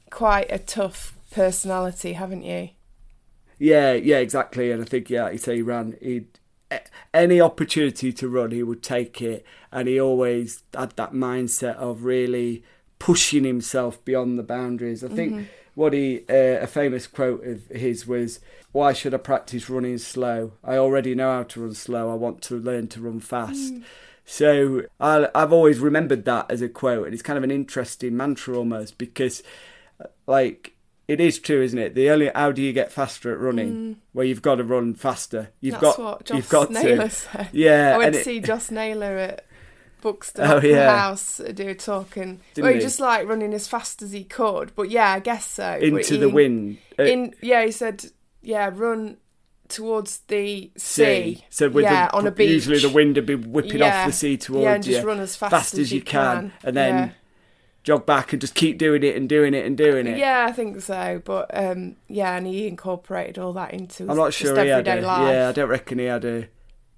[0.09, 2.69] quite a tough personality, haven't you?
[3.59, 4.71] Yeah, yeah, exactly.
[4.71, 5.97] And I think, yeah, he say he ran.
[6.01, 6.25] He
[7.13, 12.03] any opportunity to run, he would take it, and he always had that mindset of
[12.03, 12.63] really
[12.99, 15.03] pushing himself beyond the boundaries.
[15.03, 18.39] I think what he uh, a famous quote of his was,
[18.71, 20.53] "Why should I practice running slow?
[20.63, 22.11] I already know how to run slow.
[22.11, 23.73] I want to learn to run fast."
[24.25, 28.17] So I, I've always remembered that as a quote, and it's kind of an interesting
[28.17, 29.43] mantra almost because,
[30.03, 30.74] uh, like,
[31.07, 31.95] it is true, isn't it?
[31.95, 33.97] The only how do you get faster at running?
[34.13, 35.49] Well, you've got to run faster.
[35.61, 35.81] You've Mm.
[35.81, 37.09] That's got what Joss you've got Naylor to.
[37.09, 37.49] said.
[37.51, 39.45] Yeah, I went to it- see Joss Naylor at
[40.01, 40.97] Bookstore Oh, yeah.
[40.99, 42.79] House uh, do a talk, and well, he he?
[42.79, 44.71] just like running as fast as he could.
[44.75, 45.73] But yeah, I guess so.
[45.81, 46.77] Into the wind.
[46.99, 48.05] Uh, In yeah, he said
[48.41, 49.17] yeah, run
[49.67, 51.43] towards the sea.
[51.49, 52.51] So with yeah, the, on a beach.
[52.51, 54.01] usually the wind would be whipping Yeah.
[54.01, 56.53] off the sea towards yeah, and just you, run as fast, fast as you can,
[56.63, 57.09] and then yeah.
[57.85, 60.17] Jog back and just keep doing it and doing it and doing it.
[60.17, 61.21] Yeah, I think so.
[61.23, 64.87] But um, yeah, and he incorporated all that into his I'm not sure he had
[64.87, 65.31] everyday a, life.
[65.33, 66.47] yeah, I don't reckon he had a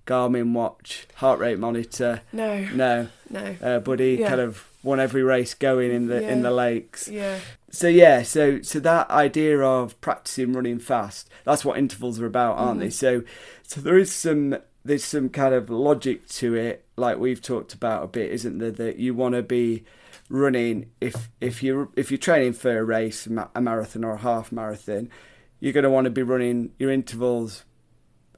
[0.08, 2.22] Garmin watch, heart rate monitor.
[2.32, 3.56] No, No, no.
[3.62, 4.30] uh, but he Yeah.
[4.30, 7.10] kind of won every race going in the in the lakes.
[7.10, 12.26] Yeah, So yeah, so so that idea of practicing running fast, that's what intervals are
[12.26, 12.90] about, aren't they?
[12.90, 13.24] So
[13.64, 18.04] so there is some there's some kind of logic to it, like we've talked about
[18.06, 18.72] a bit, isn't there?
[18.72, 19.84] That you want to be
[20.30, 24.18] running if if you if you're training for a race, a a marathon or a
[24.18, 25.10] half marathon,
[25.60, 27.64] you're going to want to be running your intervals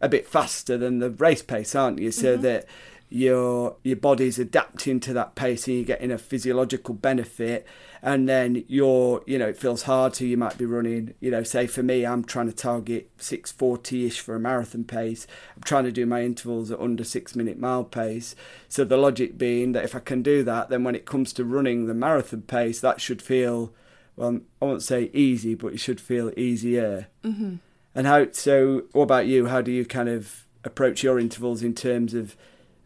[0.01, 2.11] a bit faster than the race pace, aren't you?
[2.11, 2.43] So mm-hmm.
[2.43, 2.65] that
[3.09, 7.65] your your body's adapting to that pace and you're getting a physiological benefit
[8.03, 11.41] and then you're you know it feels hard so you might be running you know
[11.41, 15.25] say for me i'm trying to target 640ish for a marathon pace.
[15.55, 18.35] I'm trying to do my intervals at under six minute mile pace.
[18.67, 21.43] So the logic being that if i can do that then when it comes to
[21.43, 23.73] running the marathon pace that should feel
[24.15, 27.07] well i won't say easy but it should feel easier.
[27.23, 27.55] Mm-hmm.
[27.95, 29.47] and how so what about you?
[29.47, 32.35] How do you kind of approach your intervals in terms of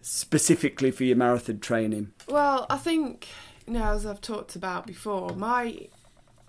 [0.03, 2.11] specifically for your marathon training?
[2.27, 3.27] Well, I think
[3.65, 5.87] you know, as I've talked about before, my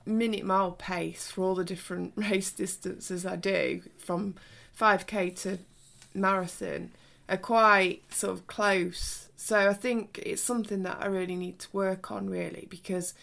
[0.04, 4.34] minute mile pace for all the different race distances I do, from
[4.78, 5.58] 5k to
[6.12, 6.90] marathon,
[7.28, 9.28] are quite sort of close.
[9.36, 13.14] So I think it's something that I really need to work on, really, because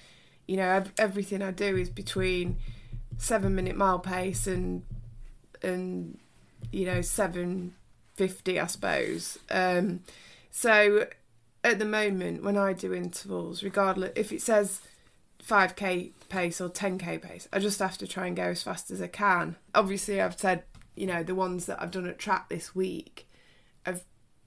[0.47, 2.57] you know everything I do is between
[3.17, 4.83] seven minute mile pace and
[5.61, 6.17] and
[6.71, 7.75] you know seven
[8.15, 9.37] fifty, I suppose.
[9.49, 10.01] Um,
[10.49, 11.07] so
[11.63, 14.81] at the moment, when I do intervals, regardless if it says
[15.45, 19.01] 5k pace or 10k pace, I just have to try and go as fast as
[19.01, 19.55] I can.
[19.75, 20.63] Obviously, I've said,
[20.95, 23.27] you know, the ones that I've done at track this week
[23.85, 24.03] have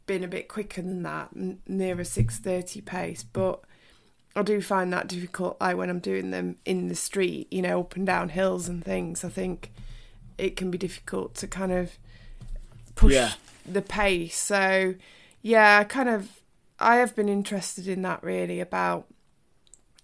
[0.07, 3.61] been a bit quicker than that, n- near a 630 pace, but
[4.37, 7.81] I do find that difficult like when I'm doing them in the street, you know,
[7.81, 9.25] up and down hills and things.
[9.25, 9.73] I think
[10.37, 11.97] it can be difficult to kind of
[12.95, 13.33] push Yeah.
[13.67, 14.37] the pace.
[14.37, 14.95] So,
[15.43, 16.41] yeah, kind of
[16.79, 19.07] I have been interested in that really about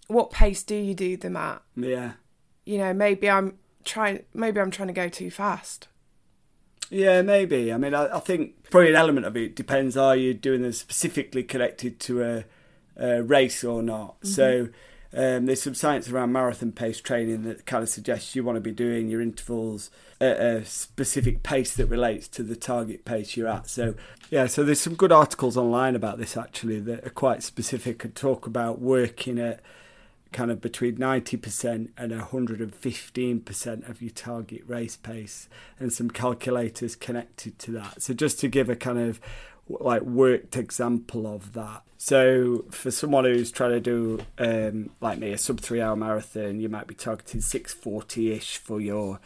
[0.07, 1.61] what pace do you do them at?
[1.75, 2.13] Yeah.
[2.65, 5.87] You know, maybe I'm trying maybe I'm trying to go too fast.
[6.89, 7.71] Yeah, maybe.
[7.71, 9.95] I mean, I, I think probably an element of it depends.
[9.95, 12.43] Are you doing them specifically connected to a,
[12.97, 14.17] a race or not?
[14.23, 14.71] So mm-hmm.
[15.13, 18.61] Um, there's some science around marathon pace training that kind of suggests you want to
[18.61, 23.47] be doing your intervals at a specific pace that relates to the target pace you're
[23.47, 23.67] at.
[23.67, 23.95] So
[24.29, 28.15] yeah, so there's some good articles online about this actually that are quite specific and
[28.15, 29.59] talk about working at
[30.31, 37.59] kind of between 90% and 115% of your target race pace and some calculators connected
[37.59, 39.19] to that so just to give a kind of
[39.67, 41.83] like worked example of that.
[41.97, 46.59] So for someone who's trying to do um, like me a sub three hour marathon
[46.59, 49.19] you might be targeting 640ish for your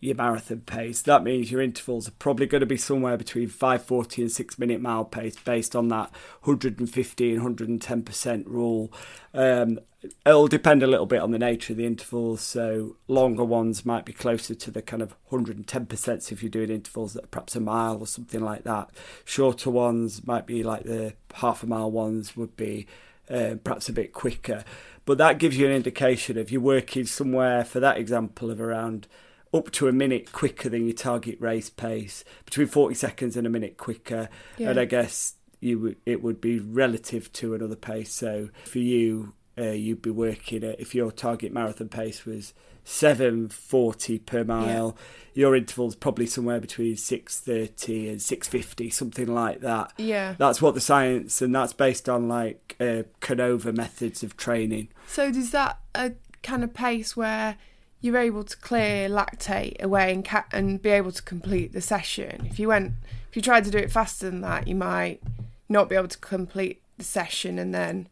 [0.00, 1.02] your marathon pace.
[1.02, 4.80] That means your intervals are probably going to be somewhere between 540 and 6 minute
[4.80, 6.10] mile pace based on that
[6.42, 8.92] 150 and 110% rule.
[9.34, 9.78] Um,
[10.24, 12.40] it'll depend a little bit on the nature of the intervals.
[12.40, 17.12] So longer ones might be closer to the kind of 110% if you're doing intervals
[17.12, 18.90] that are perhaps a mile or something like that.
[19.26, 22.86] Shorter ones might be like the half a mile ones would be
[23.28, 24.64] uh, perhaps a bit quicker.
[25.04, 29.06] But that gives you an indication if you're working somewhere, for that example, of around
[29.52, 33.50] up to a minute quicker than your target race pace, between 40 seconds and a
[33.50, 34.28] minute quicker.
[34.56, 34.70] Yeah.
[34.70, 38.12] And I guess you it would be relative to another pace.
[38.12, 44.18] So for you, uh, you'd be working at, if your target marathon pace was 740
[44.20, 44.96] per mile,
[45.34, 49.92] your interval's probably somewhere between 630 and 650, something like that.
[49.98, 50.34] Yeah.
[50.38, 54.88] That's what the science, and that's based on like uh, Canova methods of training.
[55.06, 57.56] So is that a kind of pace where
[58.00, 62.46] you're able to clear lactate away and ca- and be able to complete the session?
[62.46, 62.92] If you went,
[63.28, 65.20] if you tried to do it faster than that, you might
[65.68, 68.08] not be able to complete the session, and then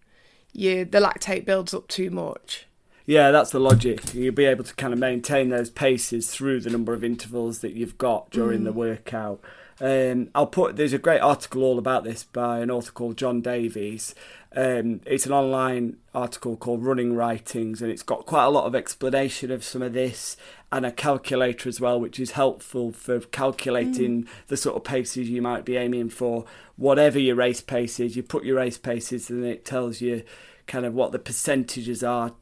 [0.53, 2.67] you the lactate builds up too much.
[3.07, 4.13] Yeah, that's the logic.
[4.13, 7.73] You'll be able to kind of maintain those paces through the number of intervals that
[7.73, 9.41] you've got during the workout.
[9.81, 13.41] Um, I'll put there's a great article all about this by an author called John
[13.41, 14.15] Davis.
[14.57, 18.75] Um, it's an online article called Running Writings, and it's got quite a lot of
[18.75, 20.37] explanation of some of this
[20.73, 25.43] and a calculator as well, which is helpful for calculating the sort of paces you
[25.43, 26.45] might be aiming for.
[26.77, 30.23] Whatever your race pace is, you put your race paces, and it tells you
[30.67, 32.35] kind of what the percentages are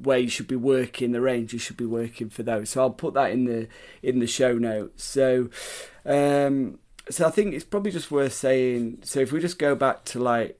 [0.00, 2.70] where you should be working, the range you should be working for those.
[2.70, 3.68] So I'll put that in the
[4.02, 5.04] in the show notes.
[5.04, 5.50] So
[6.04, 6.78] um
[7.10, 10.18] so I think it's probably just worth saying so if we just go back to
[10.18, 10.58] like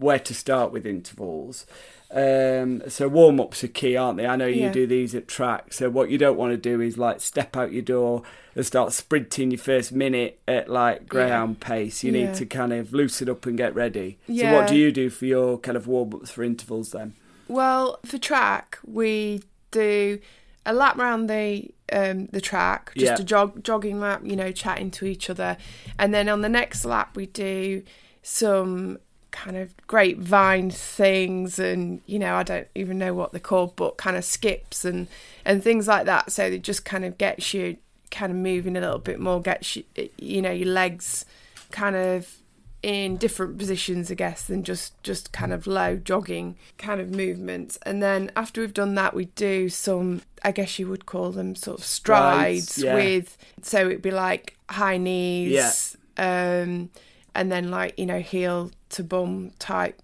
[0.00, 1.66] where to start with intervals.
[2.12, 4.26] Um, so warm ups are key, aren't they?
[4.26, 4.72] I know you Yeah.
[4.72, 5.72] do these at track.
[5.72, 8.22] So what you don't want to do is like step out your door
[8.56, 12.02] and start sprinting your first minute at like greyhound pace.
[12.02, 12.26] You Yeah.
[12.26, 14.18] need to kind of loosen up and get ready.
[14.26, 17.14] So what do you do for your kind of warm ups for intervals then?
[17.46, 20.18] Well, for track, we do
[20.66, 23.20] a lap round the um, the track, just Yeah.
[23.20, 25.56] a jog jogging lap, you know, chatting to each other,
[25.98, 27.82] and then on the next lap we do
[28.22, 28.98] some
[29.30, 33.96] kind of grapevine things, and you know, I don't even know what they're called, but
[33.96, 35.08] kind of skips and
[35.44, 36.32] and things like that.
[36.32, 37.76] So it just kind of gets you
[38.10, 39.84] kind of moving a little bit more, gets you,
[40.18, 41.24] you know, your legs
[41.70, 42.36] kind of
[42.82, 47.78] in different positions, I guess, than just just kind of low jogging kind of movements.
[47.82, 51.54] And then after we've done that, we do some, I guess you would call them
[51.54, 52.94] sort of strides, Strides, yeah.
[52.94, 53.36] with.
[53.62, 56.90] So it'd be like high knees, um,
[57.34, 60.00] and then like you know heel to bum type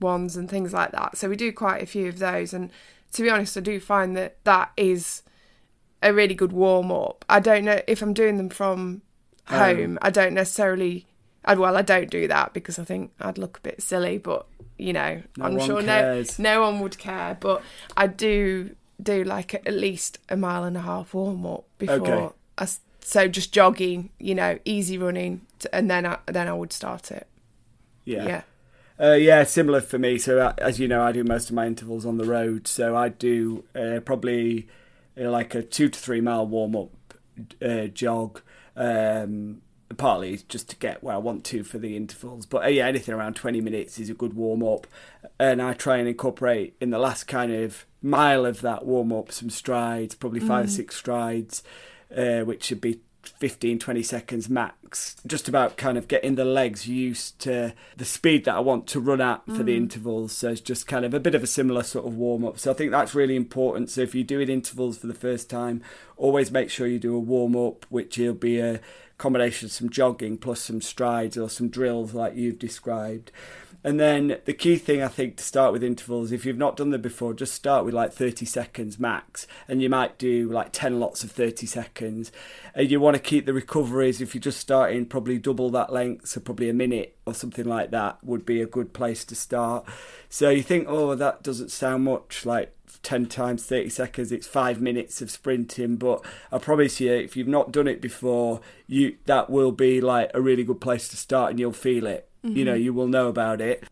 [0.00, 1.16] ones and things like that.
[1.16, 2.52] So we do quite a few of those.
[2.52, 2.70] And
[3.12, 5.22] to be honest, I do find that that is
[6.02, 7.24] a really good warm up.
[7.28, 9.02] I don't know if I'm doing them from
[9.46, 9.58] Home.
[9.76, 9.98] home.
[10.02, 11.06] I don't necessarily.
[11.44, 14.18] I, well, I don't do that because I think I'd look a bit silly.
[14.18, 14.46] But
[14.76, 16.38] you know, No I'm sure cares.
[16.38, 17.36] no no one would care.
[17.40, 17.62] But
[17.96, 21.96] I do do like at least a mile and a half warm up before.
[21.96, 22.34] Okay.
[22.58, 22.68] I
[23.00, 27.26] so just jogging, you know, easy running, and then I then I would start it.
[28.08, 28.26] Yeah.
[28.26, 28.42] Yeah,
[28.98, 30.18] Uh, yeah, similar for me.
[30.18, 32.66] So uh, as you know, I do most of my intervals on the road.
[32.66, 34.68] So I do uh, probably
[35.20, 36.90] uh, like a two to three mile warm up
[37.62, 38.40] uh, jog.
[38.76, 39.62] Um,
[39.96, 42.46] partly just to get where I want to for the intervals.
[42.46, 44.86] But uh, yeah, anything around 20 minutes is a good warm up.
[45.38, 49.32] And I try and incorporate in the last kind of mile of that warm up
[49.32, 51.62] some strides, probably five or six strides,
[52.16, 54.78] uh, which should be 15 20 seconds max
[55.26, 59.00] just about kind of getting the legs used to the speed that i want to
[59.00, 59.78] run at for the mm.
[59.78, 60.32] intervals.
[60.32, 62.58] So it's just kind of a bit of a similar sort of warm up.
[62.58, 63.90] So i think that's really important.
[63.90, 65.82] So if you're doing intervals for the first time
[66.16, 68.80] always make sure you do a warm up which will be a
[69.16, 73.30] combination of some jogging plus some strides or some drills like you've described.
[73.84, 76.90] And then the key thing I think to start with intervals, if you've not done
[76.90, 79.46] them before, just start with like 30 seconds max.
[79.68, 82.32] And you might do like 10 lots of 30 seconds.
[82.74, 85.92] And you want to keep the recoveries, if you just just starting, probably double that
[85.92, 86.28] length.
[86.28, 89.84] So probably a minute or something like that would be a good place to start.
[90.28, 94.80] So you think, oh, that doesn't sound much like 10 times 30 seconds it's five
[94.80, 99.48] minutes of sprinting but i promise you if you've not done it before you that
[99.48, 102.56] will be like a really good place to start and you'll feel it Mm-hmm.
[102.56, 103.84] You know, you will know about it.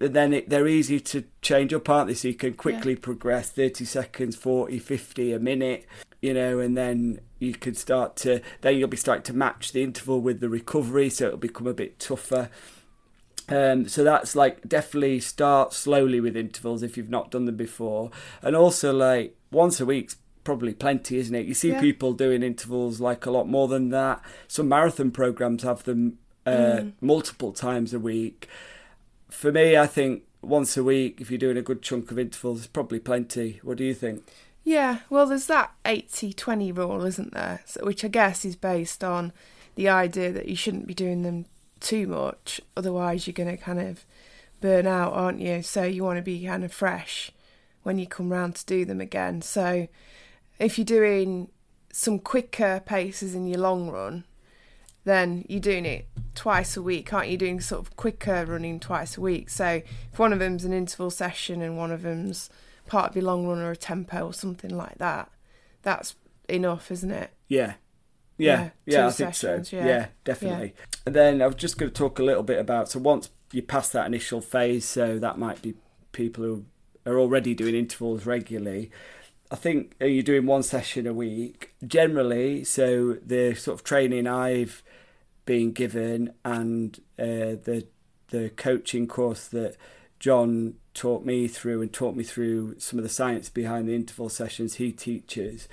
[0.00, 2.14] Then it, they're easy to change up, aren't they?
[2.14, 2.98] So you can quickly yeah.
[3.00, 5.86] progress 30 seconds, 40, 50, a minute,
[6.20, 9.82] you know, and then you can start to, then you'll be starting to match the
[9.82, 12.48] interval with the recovery, so it'll become a bit tougher.
[13.48, 18.10] Um, so that's like definitely start slowly with intervals if you've not done them before,
[18.40, 21.46] and also like once a week's probably plenty, isn't it?
[21.46, 21.80] You see yeah.
[21.80, 24.22] people doing intervals like a lot more than that.
[24.48, 26.92] Some marathon programs have them uh, mm.
[27.00, 28.48] multiple times a week.
[29.28, 32.60] For me, I think once a week, if you're doing a good chunk of intervals,
[32.60, 33.60] is probably plenty.
[33.62, 34.24] What do you think?
[34.64, 37.62] Yeah, well, there's that 80 20 rule, isn't there?
[37.66, 39.32] So, which I guess is based on
[39.74, 41.46] the idea that you shouldn't be doing them
[41.80, 44.04] too much, otherwise, you're going to kind of
[44.60, 45.62] burn out, aren't you?
[45.62, 47.32] So, you want to be kind of fresh
[47.82, 49.42] when you come round to do them again.
[49.42, 49.88] So,
[50.58, 51.48] if you're doing
[51.92, 54.24] some quicker paces in your long run,
[55.04, 57.36] then you're doing it twice a week, aren't you?
[57.36, 59.50] Doing sort of quicker running twice a week.
[59.50, 62.48] So if one of them's an interval session and one of them's
[62.86, 65.30] part of your long run or a tempo or something like that,
[65.82, 66.16] that's
[66.48, 67.30] enough, isn't it?
[67.48, 67.74] Yeah.
[68.38, 69.62] Yeah, yeah, yeah I think so.
[69.70, 70.74] Yeah, yeah definitely.
[70.76, 70.84] Yeah.
[71.06, 73.62] And then I was just going to talk a little bit about so once you
[73.62, 75.74] pass that initial phase, so that might be
[76.12, 76.64] people who
[77.06, 78.90] are already doing intervals regularly.
[79.50, 82.64] I think you're doing one session a week generally.
[82.64, 84.82] So the sort of training I've
[85.44, 87.86] been given and uh, the
[88.28, 89.76] the coaching course that
[90.22, 94.28] John taught me through and taught me through some of the science behind the interval
[94.28, 95.66] sessions he teaches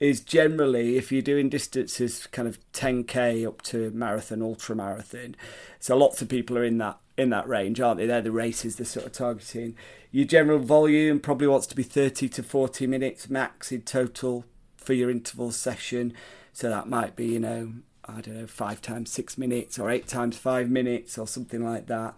[0.00, 5.36] is generally if you're doing distances kind of 10k up to marathon ultra marathon
[5.78, 8.06] so lots of people are in that in that range aren't they?
[8.06, 9.76] They're the races they're sort of targeting.
[10.10, 14.46] Your general volume probably wants to be 30 to 40 minutes max in total
[14.78, 16.14] for your interval session.
[16.54, 17.74] So that might be you know
[18.06, 21.88] I don't know, five times six minutes or eight times five minutes or something like
[21.88, 22.14] that.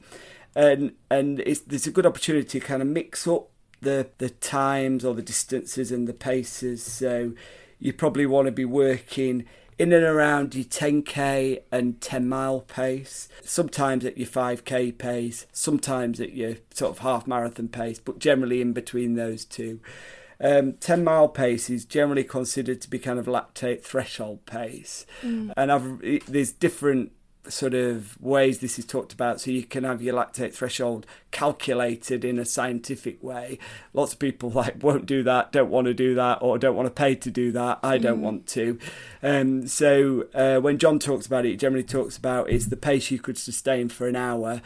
[0.57, 3.49] And and it's there's a good opportunity to kind of mix up
[3.81, 6.83] the the times or the distances and the paces.
[6.83, 7.33] So
[7.79, 9.47] you probably want to be working
[9.79, 16.21] in and around your 10k and 10 mile pace, sometimes at your 5k pace, sometimes
[16.21, 19.81] at your sort of half marathon pace, but generally in between those two.
[20.41, 25.07] Um, 10 mile pace is generally considered to be kind of lactate threshold pace.
[25.23, 25.53] Mm.
[25.57, 27.13] And I've, there's different
[27.49, 32.25] sort of ways this is talked about so you can have your lactate threshold calculated
[32.25, 33.59] in a scientific way
[33.93, 36.87] lots of people like won't do that don't want to do that or don't want
[36.87, 38.23] to pay to do that i don't mm.
[38.23, 38.79] want to
[39.23, 43.11] um, so uh, when john talks about it he generally talks about is the pace
[43.11, 44.61] you could sustain for an hour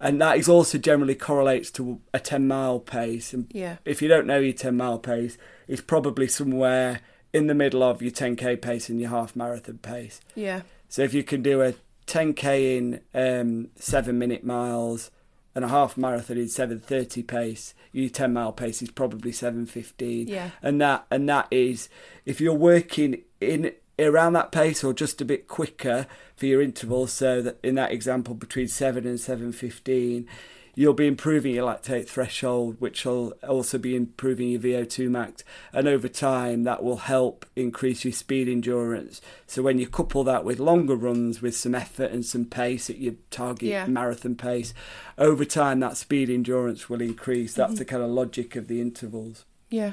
[0.00, 3.32] and that is also generally correlates to a 10 mile pace.
[3.32, 3.76] And yeah.
[3.86, 7.00] if you don't know your 10 mile pace, it's probably somewhere
[7.32, 10.20] in the middle of your 10k pace and your half marathon pace.
[10.34, 10.62] Yeah.
[10.88, 11.74] So if you can do a
[12.06, 15.10] 10k in um, seven minute miles
[15.54, 20.28] and a half marathon in 7:30 pace, your 10 mile pace is probably 7:15.
[20.28, 20.50] Yeah.
[20.62, 21.88] And that and that is
[22.24, 27.12] if you're working in around that pace or just a bit quicker for your intervals
[27.12, 30.26] so that in that example between 7 and 7.15
[30.74, 35.86] you'll be improving your lactate threshold which will also be improving your VO2 max and
[35.86, 40.58] over time that will help increase your speed endurance so when you couple that with
[40.58, 43.86] longer runs with some effort and some pace at your target yeah.
[43.86, 44.74] marathon pace
[45.18, 47.78] over time that speed endurance will increase that's mm-hmm.
[47.78, 49.92] the kind of logic of the intervals yeah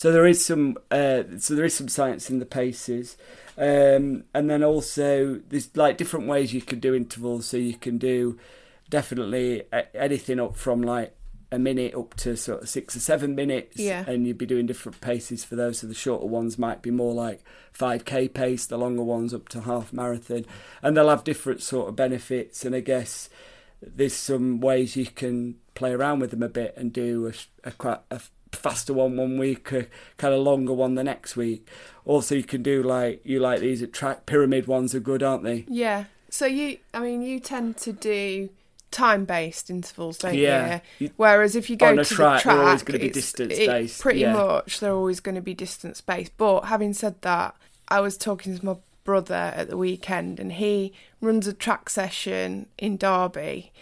[0.00, 3.18] so there is some uh, so there is some science in the paces,
[3.58, 7.44] um, and then also there's like different ways you can do intervals.
[7.44, 8.38] So you can do
[8.90, 9.62] definitely
[9.94, 11.16] anything up from like
[11.52, 13.78] a minute up to sort of six or seven minutes.
[13.78, 14.04] Yeah.
[14.06, 15.78] And you'd be doing different paces for those.
[15.78, 17.42] So the shorter ones might be more like
[17.76, 20.46] 5k pace, the longer ones up to half marathon.
[20.82, 22.64] And they'll have different sort of benefits.
[22.64, 23.28] And I guess
[23.82, 27.72] there's some ways you can play around with them a bit and do a, a
[27.72, 28.20] quite a
[28.52, 29.86] faster one one week, a
[30.16, 31.68] kind of longer one the next week.
[32.04, 35.44] Also, you can do like you like these at track pyramid ones are good, aren't
[35.44, 35.64] they?
[35.68, 36.04] Yeah.
[36.28, 38.50] So you, I mean, you tend to do
[38.90, 40.80] time-based intervals, don't Yeah.
[40.98, 41.10] you?
[41.16, 44.20] Whereas if you go to track, the track, they're always gonna be it's- distance-based, Pretty
[44.20, 44.32] yeah.
[44.32, 46.32] much, they're always going to be distance-based.
[46.36, 47.54] But having said that,
[47.88, 52.66] I was talking to my brother at the weekend, and he runs a track session
[52.78, 53.72] in Derby,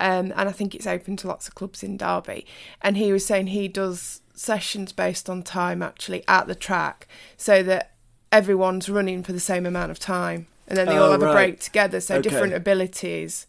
[0.00, 2.46] um, and I think it's open to lots of clubs in Derby.
[2.82, 7.06] And he was saying he does sessions based on time actually at the track,
[7.36, 7.92] so that
[8.32, 11.32] everyone's running for the same amount of time, and then they all Oh, have a
[11.32, 12.00] break together.
[12.00, 12.28] So Okay.
[12.28, 13.46] different abilities.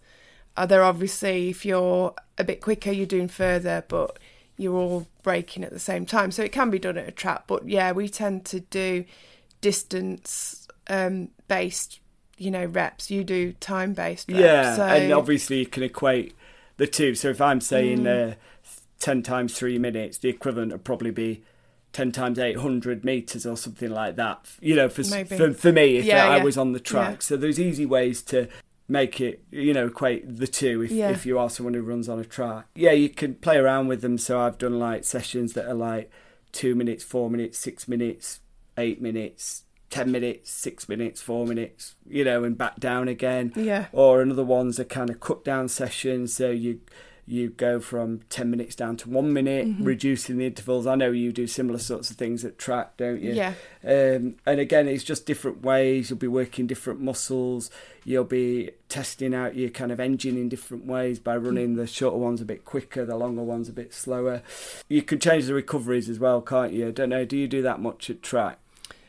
[0.66, 4.20] There obviously if you're a bit quicker, you're doing further, but
[4.58, 6.32] you're all breaking at the same time.
[6.32, 7.44] So it can be done at a trap.
[7.48, 9.04] But yeah, we tend to do
[9.62, 12.00] distance um, based,
[12.38, 13.10] you know, reps.
[13.12, 14.40] You do time based reps.
[14.40, 16.36] Yeah, so, and obviously you can equate
[16.78, 17.16] the two.
[17.16, 18.32] So if I'm saying Mm.
[18.32, 18.36] uh,
[19.00, 21.44] ten times three minutes, the equivalent would probably be
[21.92, 24.46] ten times eight hundred meters or something like that.
[24.62, 26.44] You know, for for, for me, if Yeah, I yeah.
[26.44, 27.16] was on the track.
[27.16, 27.20] Yeah.
[27.20, 28.48] So there's easy ways to
[28.88, 30.84] make it, you know, equate the two.
[30.84, 31.10] If Yeah.
[31.10, 34.02] if you are someone who runs on a track, yeah, you can play around with
[34.02, 34.18] them.
[34.18, 36.12] So I've done like sessions that are like
[36.52, 38.40] two minutes, four minutes, six minutes,
[38.78, 39.64] eight minutes.
[39.92, 44.44] 10 minutes, 6 minutes, 4 minutes, you know, and back down again yeah, or another
[44.44, 46.82] one's a kind of cut down session so you
[47.28, 49.84] you go from 10 minutes down to 1 minute Mm-hmm.
[49.84, 50.86] reducing the intervals.
[50.86, 53.34] I know you do similar sorts of things at track don't you?
[53.34, 53.54] Yeah,
[53.84, 56.10] um, and again it's just different ways.
[56.10, 57.72] You'll be working different muscles.
[58.04, 62.18] You'll be testing out your kind of engine in different ways by running the shorter
[62.18, 64.44] ones a bit quicker the longer ones a bit slower.
[64.88, 66.90] You can change the recoveries as well can't you?
[66.90, 68.60] I don't know do you do that much at track?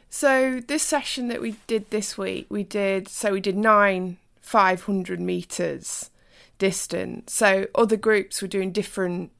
[0.08, 4.84] So this session that we did this week, we did so we did nine five
[4.84, 6.10] hundred meters
[6.58, 7.32] distance.
[7.32, 9.32] So other groups were doing different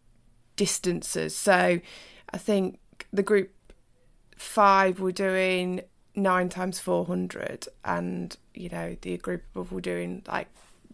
[0.56, 1.36] distances.
[1.36, 1.80] So
[2.30, 2.78] I think
[3.12, 3.50] the group
[4.36, 5.82] five were doing
[6.14, 10.48] nine times four hundred, and you know the group above were doing like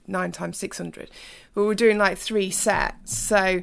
[0.07, 1.11] nine times six hundred.
[1.55, 3.17] But we're doing like three sets.
[3.17, 3.63] So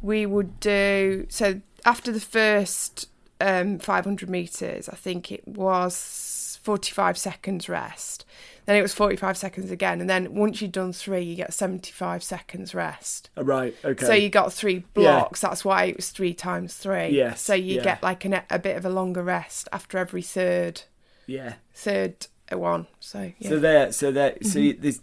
[0.00, 3.08] we would do so after the first
[3.40, 8.24] um, 500 meters, I think it was 45 seconds rest.
[8.64, 12.22] Then it was 45 seconds again, and then once you've done three, you get 75
[12.22, 13.30] seconds rest.
[13.36, 15.40] Oh, right okay So you got three blocks.
[15.40, 17.08] That's why it was three times three.
[17.08, 17.82] Yes, So you yeah.
[17.82, 20.82] get like an, a bit of a longer rest after every third
[21.26, 22.86] yeah third one.
[23.00, 23.48] So yeah.
[23.48, 24.58] So there, so that, so mm-hmm.
[24.60, 25.00] you, this,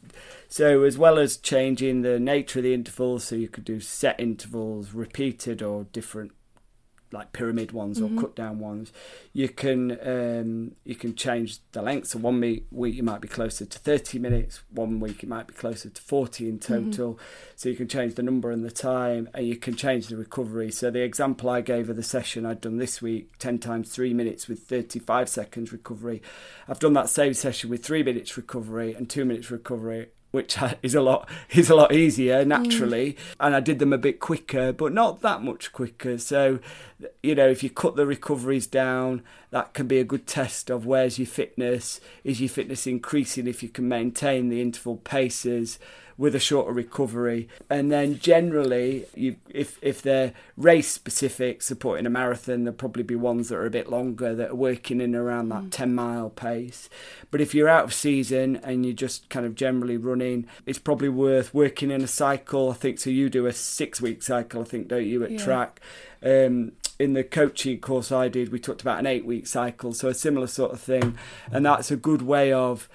[0.47, 4.20] so as well as changing the nature of the intervals, so you could do set
[4.20, 6.32] intervals, repeated or different,
[7.12, 8.91] like pyramid ones or cut down ones.
[9.34, 12.10] You can um, you can change the length.
[12.10, 14.62] So one week, week you might be closer to thirty minutes.
[14.72, 17.20] One week it might be closer to forty in total.
[17.55, 20.72] So you can change the number and the time, and you can change the recovery.
[20.72, 24.14] So the example I gave of the session I'd done this week, ten times three
[24.14, 26.22] minutes with thirty-five seconds recovery.
[26.68, 30.96] I've done that same session with three minutes recovery and two minutes recovery, which is
[30.96, 32.48] a lot is a lot easier mm.
[32.48, 33.18] naturally.
[33.40, 36.18] And I did them a bit quicker, but not that much quicker.
[36.18, 36.60] So,
[37.24, 40.86] you know, if you cut the recoveries down, that can be a good test of
[40.86, 42.00] where's your fitness.
[42.24, 45.80] Is your fitness increasing if you can maintain the interval paces?
[46.20, 47.47] With a shorter recovery.
[47.70, 53.15] And then generally, you, if if they're race specific, supporting a marathon, there'll probably be
[53.15, 56.89] ones that are a bit longer that are working in around that 10 mile pace.
[57.32, 61.07] But if you're out of season and you're just kind of generally running, it's probably
[61.09, 62.70] worth working in a cycle.
[62.70, 63.09] I think so.
[63.09, 65.43] You do a six week cycle, I think, don't you, at Yeah.
[65.43, 65.80] track?
[66.22, 70.09] Um, in the coaching course I did, we talked about an eight week cycle, so
[70.09, 71.17] a similar sort of thing.
[71.49, 72.89] And that's a good way of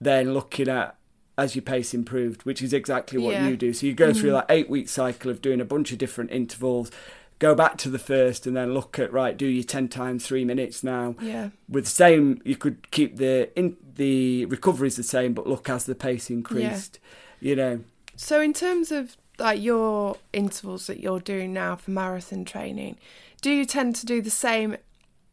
[0.00, 0.96] then looking at
[1.38, 3.48] as your pace improved, which is exactly what Yeah.
[3.48, 3.72] you do.
[3.72, 4.46] So you go through mm-hmm.
[4.46, 6.90] that eight week cycle of doing a bunch of different intervals,
[7.38, 10.44] go back to the first, and then look at right, do your ten times three
[10.44, 11.14] minutes now.
[11.20, 11.50] yeah.
[11.68, 15.84] With the same, you could keep the in the recoveries the same, but look as
[15.84, 16.98] the pace increased.
[17.40, 17.48] Yeah.
[17.48, 17.80] You know,
[18.14, 22.96] So in terms of like your intervals that you're doing now for marathon training,
[23.40, 24.76] do you tend to do the same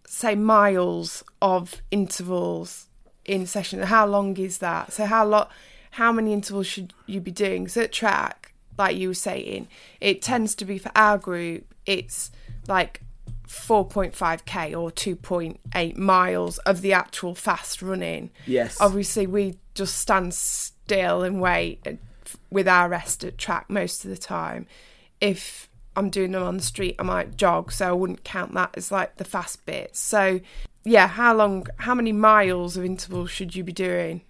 [0.08, 2.88] say miles of intervals
[3.26, 3.80] in session?
[3.84, 4.92] How long is that?
[4.94, 5.52] So how lot
[5.92, 7.68] how many intervals should you be doing?
[7.68, 9.68] So at track, like you were saying,
[10.00, 12.32] it tends to be for our group, it's
[12.68, 13.02] like
[13.48, 21.24] 4.5k or 2.8 miles of the actual fast running yes, obviously we just stand still
[21.24, 21.84] and wait
[22.52, 24.68] with our rest at track most of the time.
[25.22, 28.72] If I'm doing them on the street, I might jog, so I wouldn't count that
[28.76, 29.96] as like the fast bit.
[29.96, 30.40] So,
[30.84, 34.22] yeah, how long, how many miles of intervals should you be doing?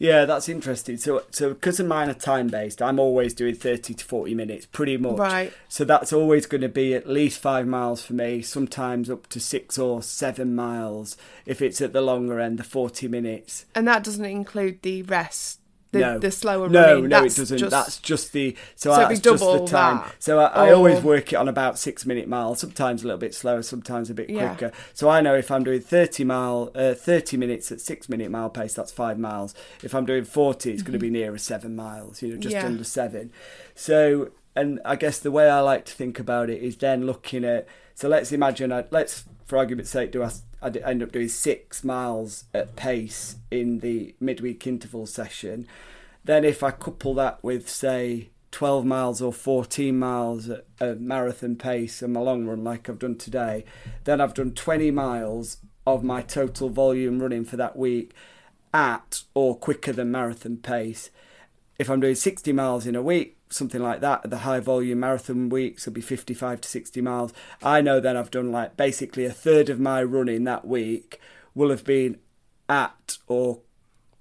[0.00, 0.96] Yeah, that's interesting.
[0.96, 4.64] So, so because of mine are time based, I'm always doing thirty to forty minutes,
[4.64, 5.18] pretty much.
[5.18, 5.52] Right.
[5.68, 8.40] So that's always going to be at least five miles for me.
[8.40, 13.08] Sometimes up to six or seven miles if it's at the longer end, the forty
[13.08, 13.66] minutes.
[13.74, 15.59] And that doesn't include the rest
[15.92, 16.18] the, no.
[16.18, 17.08] the slower no, running.
[17.08, 17.58] No, That's it doesn't.
[17.58, 19.96] just- That's just the so, So that's just the time.
[19.98, 20.14] that.
[20.20, 22.60] So I, I always work it on about six minute miles.
[22.60, 24.54] Sometimes a little bit slower, sometimes a bit Yeah.
[24.54, 24.72] quicker.
[24.94, 28.50] So I know if I'm doing thirty mile, uh, thirty minutes at six minute mile
[28.50, 29.54] pace, that's five miles.
[29.82, 32.22] If I'm doing forty, it's going to be nearer seven miles.
[32.22, 32.64] You know, just Mm-hmm.
[32.64, 32.70] Yeah.
[32.70, 33.32] under seven.
[33.74, 37.44] So and I guess the way I like to think about it is then looking
[37.44, 37.66] at.
[37.94, 38.72] So let's imagine.
[38.72, 40.30] I, let's for argument's sake, do I,
[40.62, 45.66] I end up doing six miles at pace in the midweek interval session.
[46.24, 51.56] Then if I couple that with say 12 miles or 14 miles at a marathon
[51.56, 53.64] pace and my long run like I've done today,
[54.04, 58.12] then I've done 20 miles of my total volume running for that week
[58.74, 61.10] at or quicker than marathon pace.
[61.78, 65.48] If I'm doing 60 miles in a week, something like that, the high volume marathon
[65.48, 67.32] weeks will be 55 to 60 miles.
[67.62, 71.20] I know then I've done like basically a third of my running that week
[71.54, 72.18] will have been
[72.68, 73.60] at or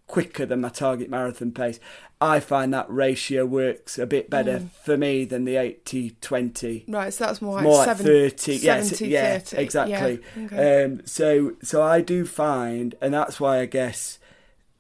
[0.08, 1.80] quicker than my target marathon pace.
[2.22, 7.14] I find that ratio works a bit better for me than the 80 20 Right,
[7.14, 9.62] so that's more like, more like seven, 30 yes 70, yeah 30.
[9.64, 10.84] exactly Yeah, okay.
[10.84, 14.19] um so so i do find and that's why i guess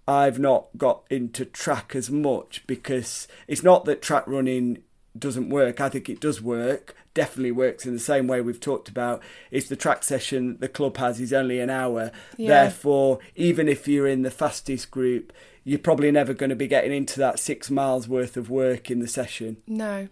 [0.09, 4.81] i've not got into track as much because it's not that track running
[5.17, 8.87] doesn't work i think it does work definitely works in the same way we've talked
[8.89, 12.63] about if the track session the club has is only an hour Yeah.
[12.63, 15.31] therefore even if you're in the fastest group
[15.63, 18.99] you're probably never going to be getting into that six miles worth of work in
[18.99, 20.07] the session no.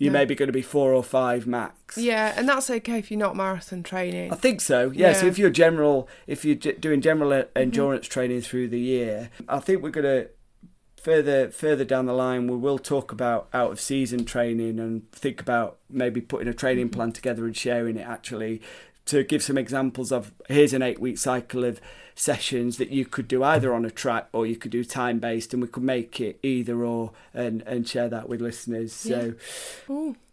[0.00, 0.18] You're No.
[0.18, 3.36] maybe going to be four or five max Yeah, and that's okay if you're not
[3.36, 4.32] marathon training.
[4.32, 4.90] I think so.
[4.92, 5.12] Yeah.
[5.12, 7.56] So if you're general, if you're doing general Mm-hmm.
[7.56, 10.30] endurance training through the year, I think we're going to
[11.00, 15.40] further further down the line we will talk about out of season training and think
[15.40, 16.94] about maybe putting a training Mm-hmm.
[16.96, 18.60] plan together and sharing it actually
[19.06, 21.80] to give some examples of here's an 8 week cycle of
[22.14, 25.52] sessions that you could do either on a track or you could do time based
[25.54, 28.92] and we could make it either or and and share that with listeners.
[28.92, 29.34] So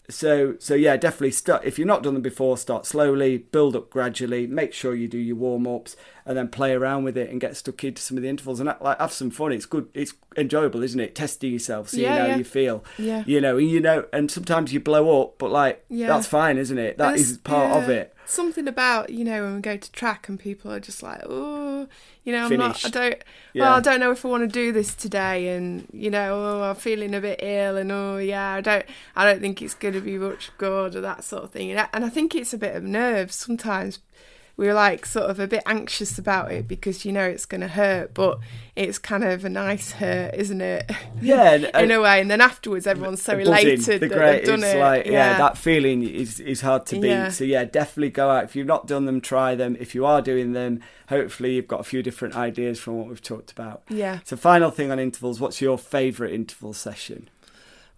[0.09, 3.89] so so yeah definitely start if you've not done them before start slowly build up
[3.89, 7.57] gradually make sure you do your warm-ups and then play around with it and get
[7.57, 9.51] stuck into some of the intervals and like have some fun.
[9.51, 11.13] It's good it's enjoyable isn't it?
[11.13, 12.38] Testing yourself seeing Yeah, how yeah.
[12.38, 12.86] you feel.
[12.97, 13.24] Yeah.
[13.28, 16.07] you know you know and sometimes you blow up but like Yeah.
[16.07, 16.97] that's fine isn't it?
[16.97, 20.28] That There's- is part of it Something about you know when we go to track
[20.28, 21.88] and people are just like, oh,
[22.26, 22.86] you know, I'm not.
[22.86, 23.24] I don't.
[23.54, 23.64] Yeah.
[23.64, 26.70] Well, I don't know if I want to do this today, and you know, oh,
[26.70, 28.86] I'm feeling a bit ill, and oh, yeah, I don't.
[29.16, 31.72] I don't think it's going to be much good or that sort of thing.
[31.72, 34.00] And I, and I think it's a bit of nerves sometimes.
[34.58, 37.68] We're like sort of a bit anxious about it because you know it's going to
[37.68, 38.39] hurt, but
[38.76, 40.91] it's kind of a nice hurt, isn't it?
[41.22, 44.45] yeah and, In a way, and then afterwards, everyone's so elated the that great, they've
[44.47, 44.80] done it.
[44.80, 45.38] like yeah.
[45.38, 47.30] that feeling is is hard to beat Yeah.
[47.30, 50.22] so yeah definitely go out if you've not done them try them if you are
[50.24, 54.20] doing them hopefully you've got a few different ideas from what we've talked about yeah.
[54.24, 57.30] so final thing on intervals what's your favorite interval session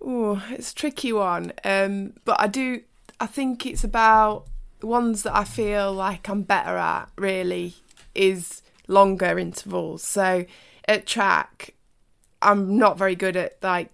[0.02, 1.52] Oh, it's a tricky one.
[1.64, 2.82] Um, but I do.
[3.20, 4.46] I think it's about
[4.82, 7.10] ones that I feel like I'm better at.
[7.18, 7.76] Really,
[8.16, 10.04] is longer intervals.
[10.04, 10.46] So
[10.88, 11.76] at track,
[12.42, 13.90] I'm not very good at like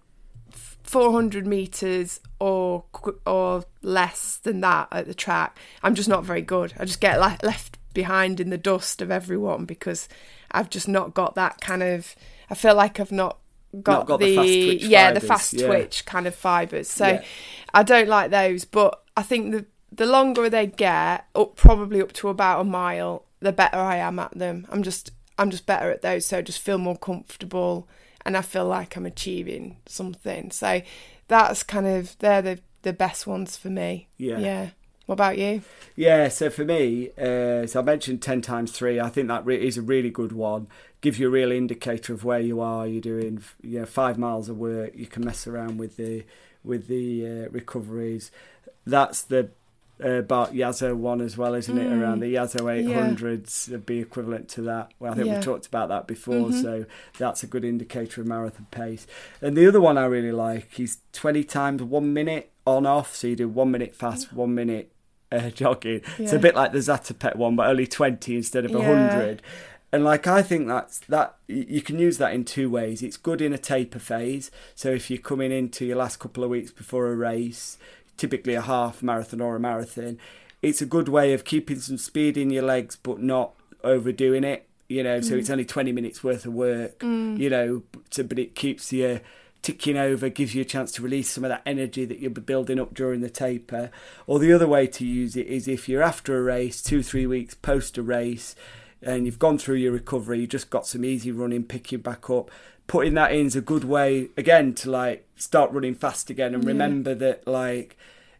[0.50, 2.84] 400 meters or
[3.26, 5.58] or less than that at the track.
[5.82, 6.74] I'm just not very good.
[6.78, 10.08] I just get le- left behind in the dust of everyone because
[10.50, 12.14] I've just not got that kind of.
[12.48, 13.38] I feel like I've not
[13.82, 15.66] got, got the fast twitch yeah the fast yeah.
[15.66, 16.88] twitch kind of fibers.
[16.88, 17.24] So Yeah.
[17.74, 22.12] I don't like those, but I think the the longer they get, up probably up
[22.14, 24.66] to about a mile, the better I am at them.
[24.70, 27.88] I'm just I'm just better at those, so I just feel more comfortable
[28.24, 30.50] and I feel like I'm achieving something.
[30.50, 30.82] So
[31.28, 34.08] that's kind of they're the the best ones for me.
[34.16, 34.38] Yeah.
[34.38, 34.70] Yeah.
[35.06, 35.62] What about you?
[35.94, 38.98] Yeah, so for me, uh, so I mentioned 10 times 3.
[38.98, 40.66] I think that re- is a really good one.
[41.00, 42.88] Gives you a real indicator of where you are.
[42.88, 44.92] You're doing you know, five miles of work.
[44.96, 46.24] You can mess around with the
[46.64, 48.32] with the uh, recoveries.
[48.84, 49.50] That's the
[50.02, 51.88] uh, Bart Yasso one as well, isn't it?
[51.88, 52.00] Mm.
[52.02, 53.08] Around the Yasso Yeah.
[53.14, 54.92] 800s would be equivalent to that.
[54.98, 55.34] Well, I think Yeah.
[55.36, 56.62] we've talked about that before, Mhm.
[56.62, 56.84] so
[57.18, 59.06] that's a good indicator of marathon pace.
[59.40, 63.14] And the other one I really like is 20 times one minute on off.
[63.16, 64.92] So you do one minute fast, one minute
[65.32, 66.02] uh, jogging.
[66.18, 68.78] It's a bit like the Zatopek one, but only 20 instead of Yeah.
[68.78, 69.42] 100.
[69.92, 73.02] and like I think that's that you can use that in two ways.
[73.02, 74.50] It's good in a taper phase.
[74.74, 77.78] So if you're coming into your last couple of weeks before a race,
[78.16, 80.18] typically a half marathon or a marathon,
[80.62, 83.52] it's a good way of keeping some speed in your legs but not
[83.84, 84.68] overdoing it.
[84.88, 85.52] You know, so it's mm.
[85.52, 87.00] only 20 minutes worth of work.
[87.00, 87.38] Mm.
[87.38, 89.20] You know, so, but it keeps you
[89.66, 92.40] ticking over, gives you a chance to release some of that energy that you'll be
[92.40, 93.90] building up during the taper.
[94.28, 97.26] Or the other way to use it is if you're after a race, two, three
[97.26, 98.54] weeks post a race,
[99.02, 102.48] and you've gone through your recovery, you just got some easy running, picking back up.
[102.86, 106.62] Putting that in is a good way again to like start running fast again and
[106.64, 106.68] Yeah.
[106.68, 107.96] remember that like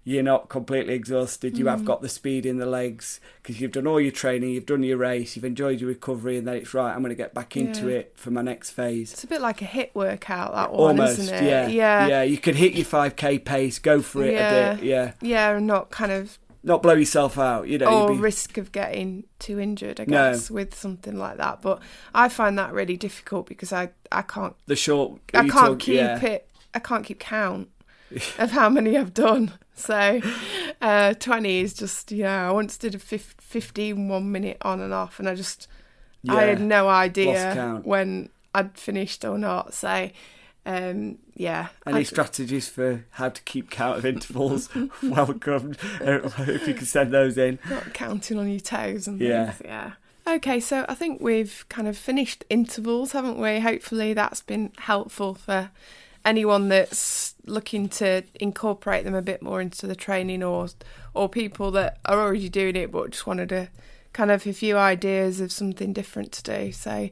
[0.09, 1.59] you're not completely exhausted.
[1.59, 1.85] You have mm.
[1.87, 4.99] got the speed in the legs because you've done all your training, you've done your
[4.99, 6.93] race, you've enjoyed your recovery, and then it's right.
[6.95, 7.97] I'm going to get back into Yeah.
[7.97, 9.13] it for my next phase.
[9.13, 11.43] It's a bit like a HIIT workout, that one, Almost, isn't it?
[11.51, 12.23] yeah, yeah, yeah.
[12.23, 14.71] You could hit your 5k pace, go for it Yeah.
[14.71, 15.13] a bit, yeah.
[15.21, 17.87] Yeah, and not kind of Not blow yourself out, you know.
[18.09, 20.33] or be- risk of getting too injured, I No.
[20.33, 21.63] guess, with something like that.
[21.63, 21.81] But
[22.13, 25.21] I find that really difficult because I, I can't the short.
[25.33, 26.21] I can't talk- keep yeah.
[26.23, 27.69] it I can't keep count
[28.39, 29.53] of how many I've done.
[29.75, 30.21] So
[30.81, 34.93] uh, 20 is just yeah, I once did a fif- 15 one minute on and
[34.93, 35.69] off and I just
[36.29, 39.73] I had no idea when I'd finished or not.
[39.75, 40.11] So
[40.67, 41.69] um, yeah.
[41.87, 44.69] Any I- strategies for how to keep count of intervals?
[45.03, 45.77] Welcome.
[46.01, 47.59] Uh, if you could send those in.
[47.71, 49.53] not counting on your toes and Yeah.
[49.53, 49.63] things.
[49.65, 49.93] Yeah.
[50.29, 53.61] Okay, so I think we've kind of finished intervals, haven't we?
[53.61, 55.71] Hopefully that's been helpful for
[56.25, 60.67] anyone that's looking to incorporate them a bit more into the training or
[61.15, 63.69] or people that are already doing it but just wanted to
[64.13, 66.73] kind of a few ideas of something different to do.
[66.73, 67.09] So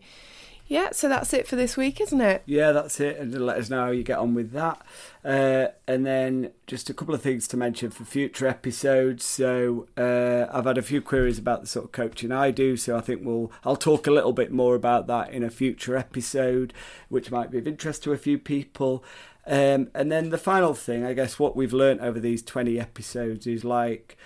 [0.66, 2.42] yeah, so that's it for this week, isn't it?
[2.46, 3.18] Yeah, that's it.
[3.18, 4.80] And let us know how you get on with that.
[5.24, 9.24] Uh, and then just a couple of things to mention for future episodes.
[9.24, 12.76] So uh, I've had a few queries about the sort of coaching I do.
[12.76, 15.96] So I think we'll I'll talk a little bit more about that in a future
[15.96, 16.72] episode,
[17.08, 19.04] which might be of interest to a few people.
[19.46, 23.46] Um, and then the final thing, I guess, what we've learnt over these twenty episodes
[23.46, 24.16] is like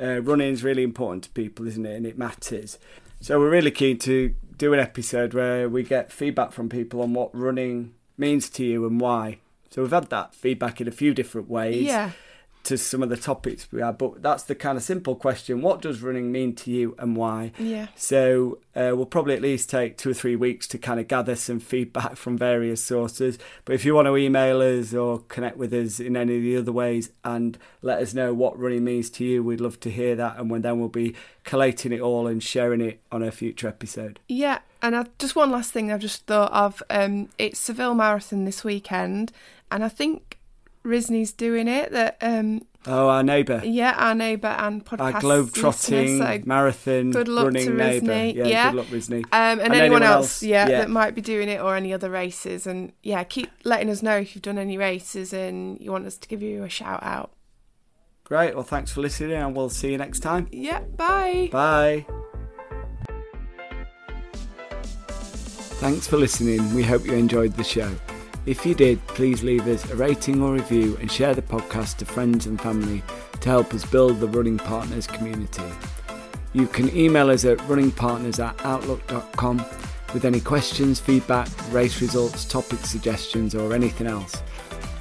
[0.00, 1.96] uh, running is really important to people, isn't it?
[1.96, 2.78] And it matters.
[3.20, 7.14] So we're really keen to do an episode where we get feedback from people on
[7.14, 9.38] what running means to you and why.
[9.70, 12.10] So we've had that feedback in a few different ways Yeah.
[12.68, 15.82] To some of the topics we had, but that's the kind of simple question: What
[15.82, 17.52] does running mean to you and why?
[17.58, 17.88] Yeah.
[17.96, 21.34] So uh, we'll probably at least take two or three weeks to kind of gather
[21.34, 23.38] some feedback from various sources.
[23.64, 26.56] But if you want to email us or connect with us in any of the
[26.58, 30.14] other ways and let us know what running means to you, we'd love to hear
[30.16, 30.38] that.
[30.38, 31.14] And when, then we'll be
[31.44, 34.20] collating it all and sharing it on a future episode.
[34.28, 36.82] Yeah, and I, just one last thing I've just thought of.
[36.88, 39.32] Um, it's Seville Marathon this weekend,
[39.70, 40.37] and I think
[40.88, 41.92] Risney's doing it.
[41.92, 47.10] That um, Oh, our neighbour, yeah, our neighbour and podcast our globe trotting so, marathon
[47.10, 48.06] good luck running to neighbour.
[48.06, 48.34] Risney.
[48.34, 48.70] Yeah, Yeah.
[48.70, 49.24] good luck, Risney.
[49.24, 50.78] um, and, And anyone, else, yeah, yeah.
[50.78, 52.66] that might be doing it or any other races.
[52.66, 56.16] And yeah, keep letting us know if you've done any races and you want us
[56.16, 57.32] to give you a shout out.
[58.24, 58.54] Great.
[58.54, 60.48] Well, thanks for listening, and we'll see you next time.
[60.50, 61.48] Yeah, bye.
[61.52, 62.06] Bye.
[65.80, 66.74] Thanks for listening.
[66.74, 67.94] We hope you enjoyed the show.
[68.46, 72.06] If you did, please leave us a rating or review and share the podcast to
[72.06, 73.02] friends and family
[73.40, 75.62] to help us build the Running Partners community.
[76.52, 79.64] You can email us at runningpartners at outlook.com
[80.14, 84.42] with any questions, feedback, race results, topic suggestions, or anything else.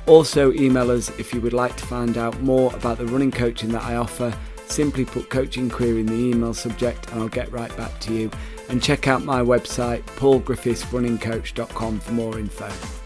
[0.05, 3.69] Also, email us if you would like to find out more about the running coaching
[3.69, 4.33] that I offer.
[4.67, 8.31] Simply put coaching query in the email subject and I'll get right back to you.
[8.69, 12.96] And check out my website, paulgriffithsrunningcoach.com for more info.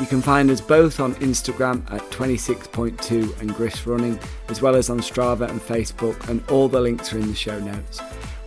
[0.00, 4.18] You can find us both on Instagram at 26.2 and Griffs Running,
[4.48, 7.58] as well as on Strava and Facebook, and all the links are in the show
[7.58, 8.00] notes.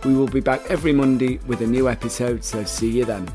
[0.04, 3.28] We will be back every Monday with a new episode, so see you then.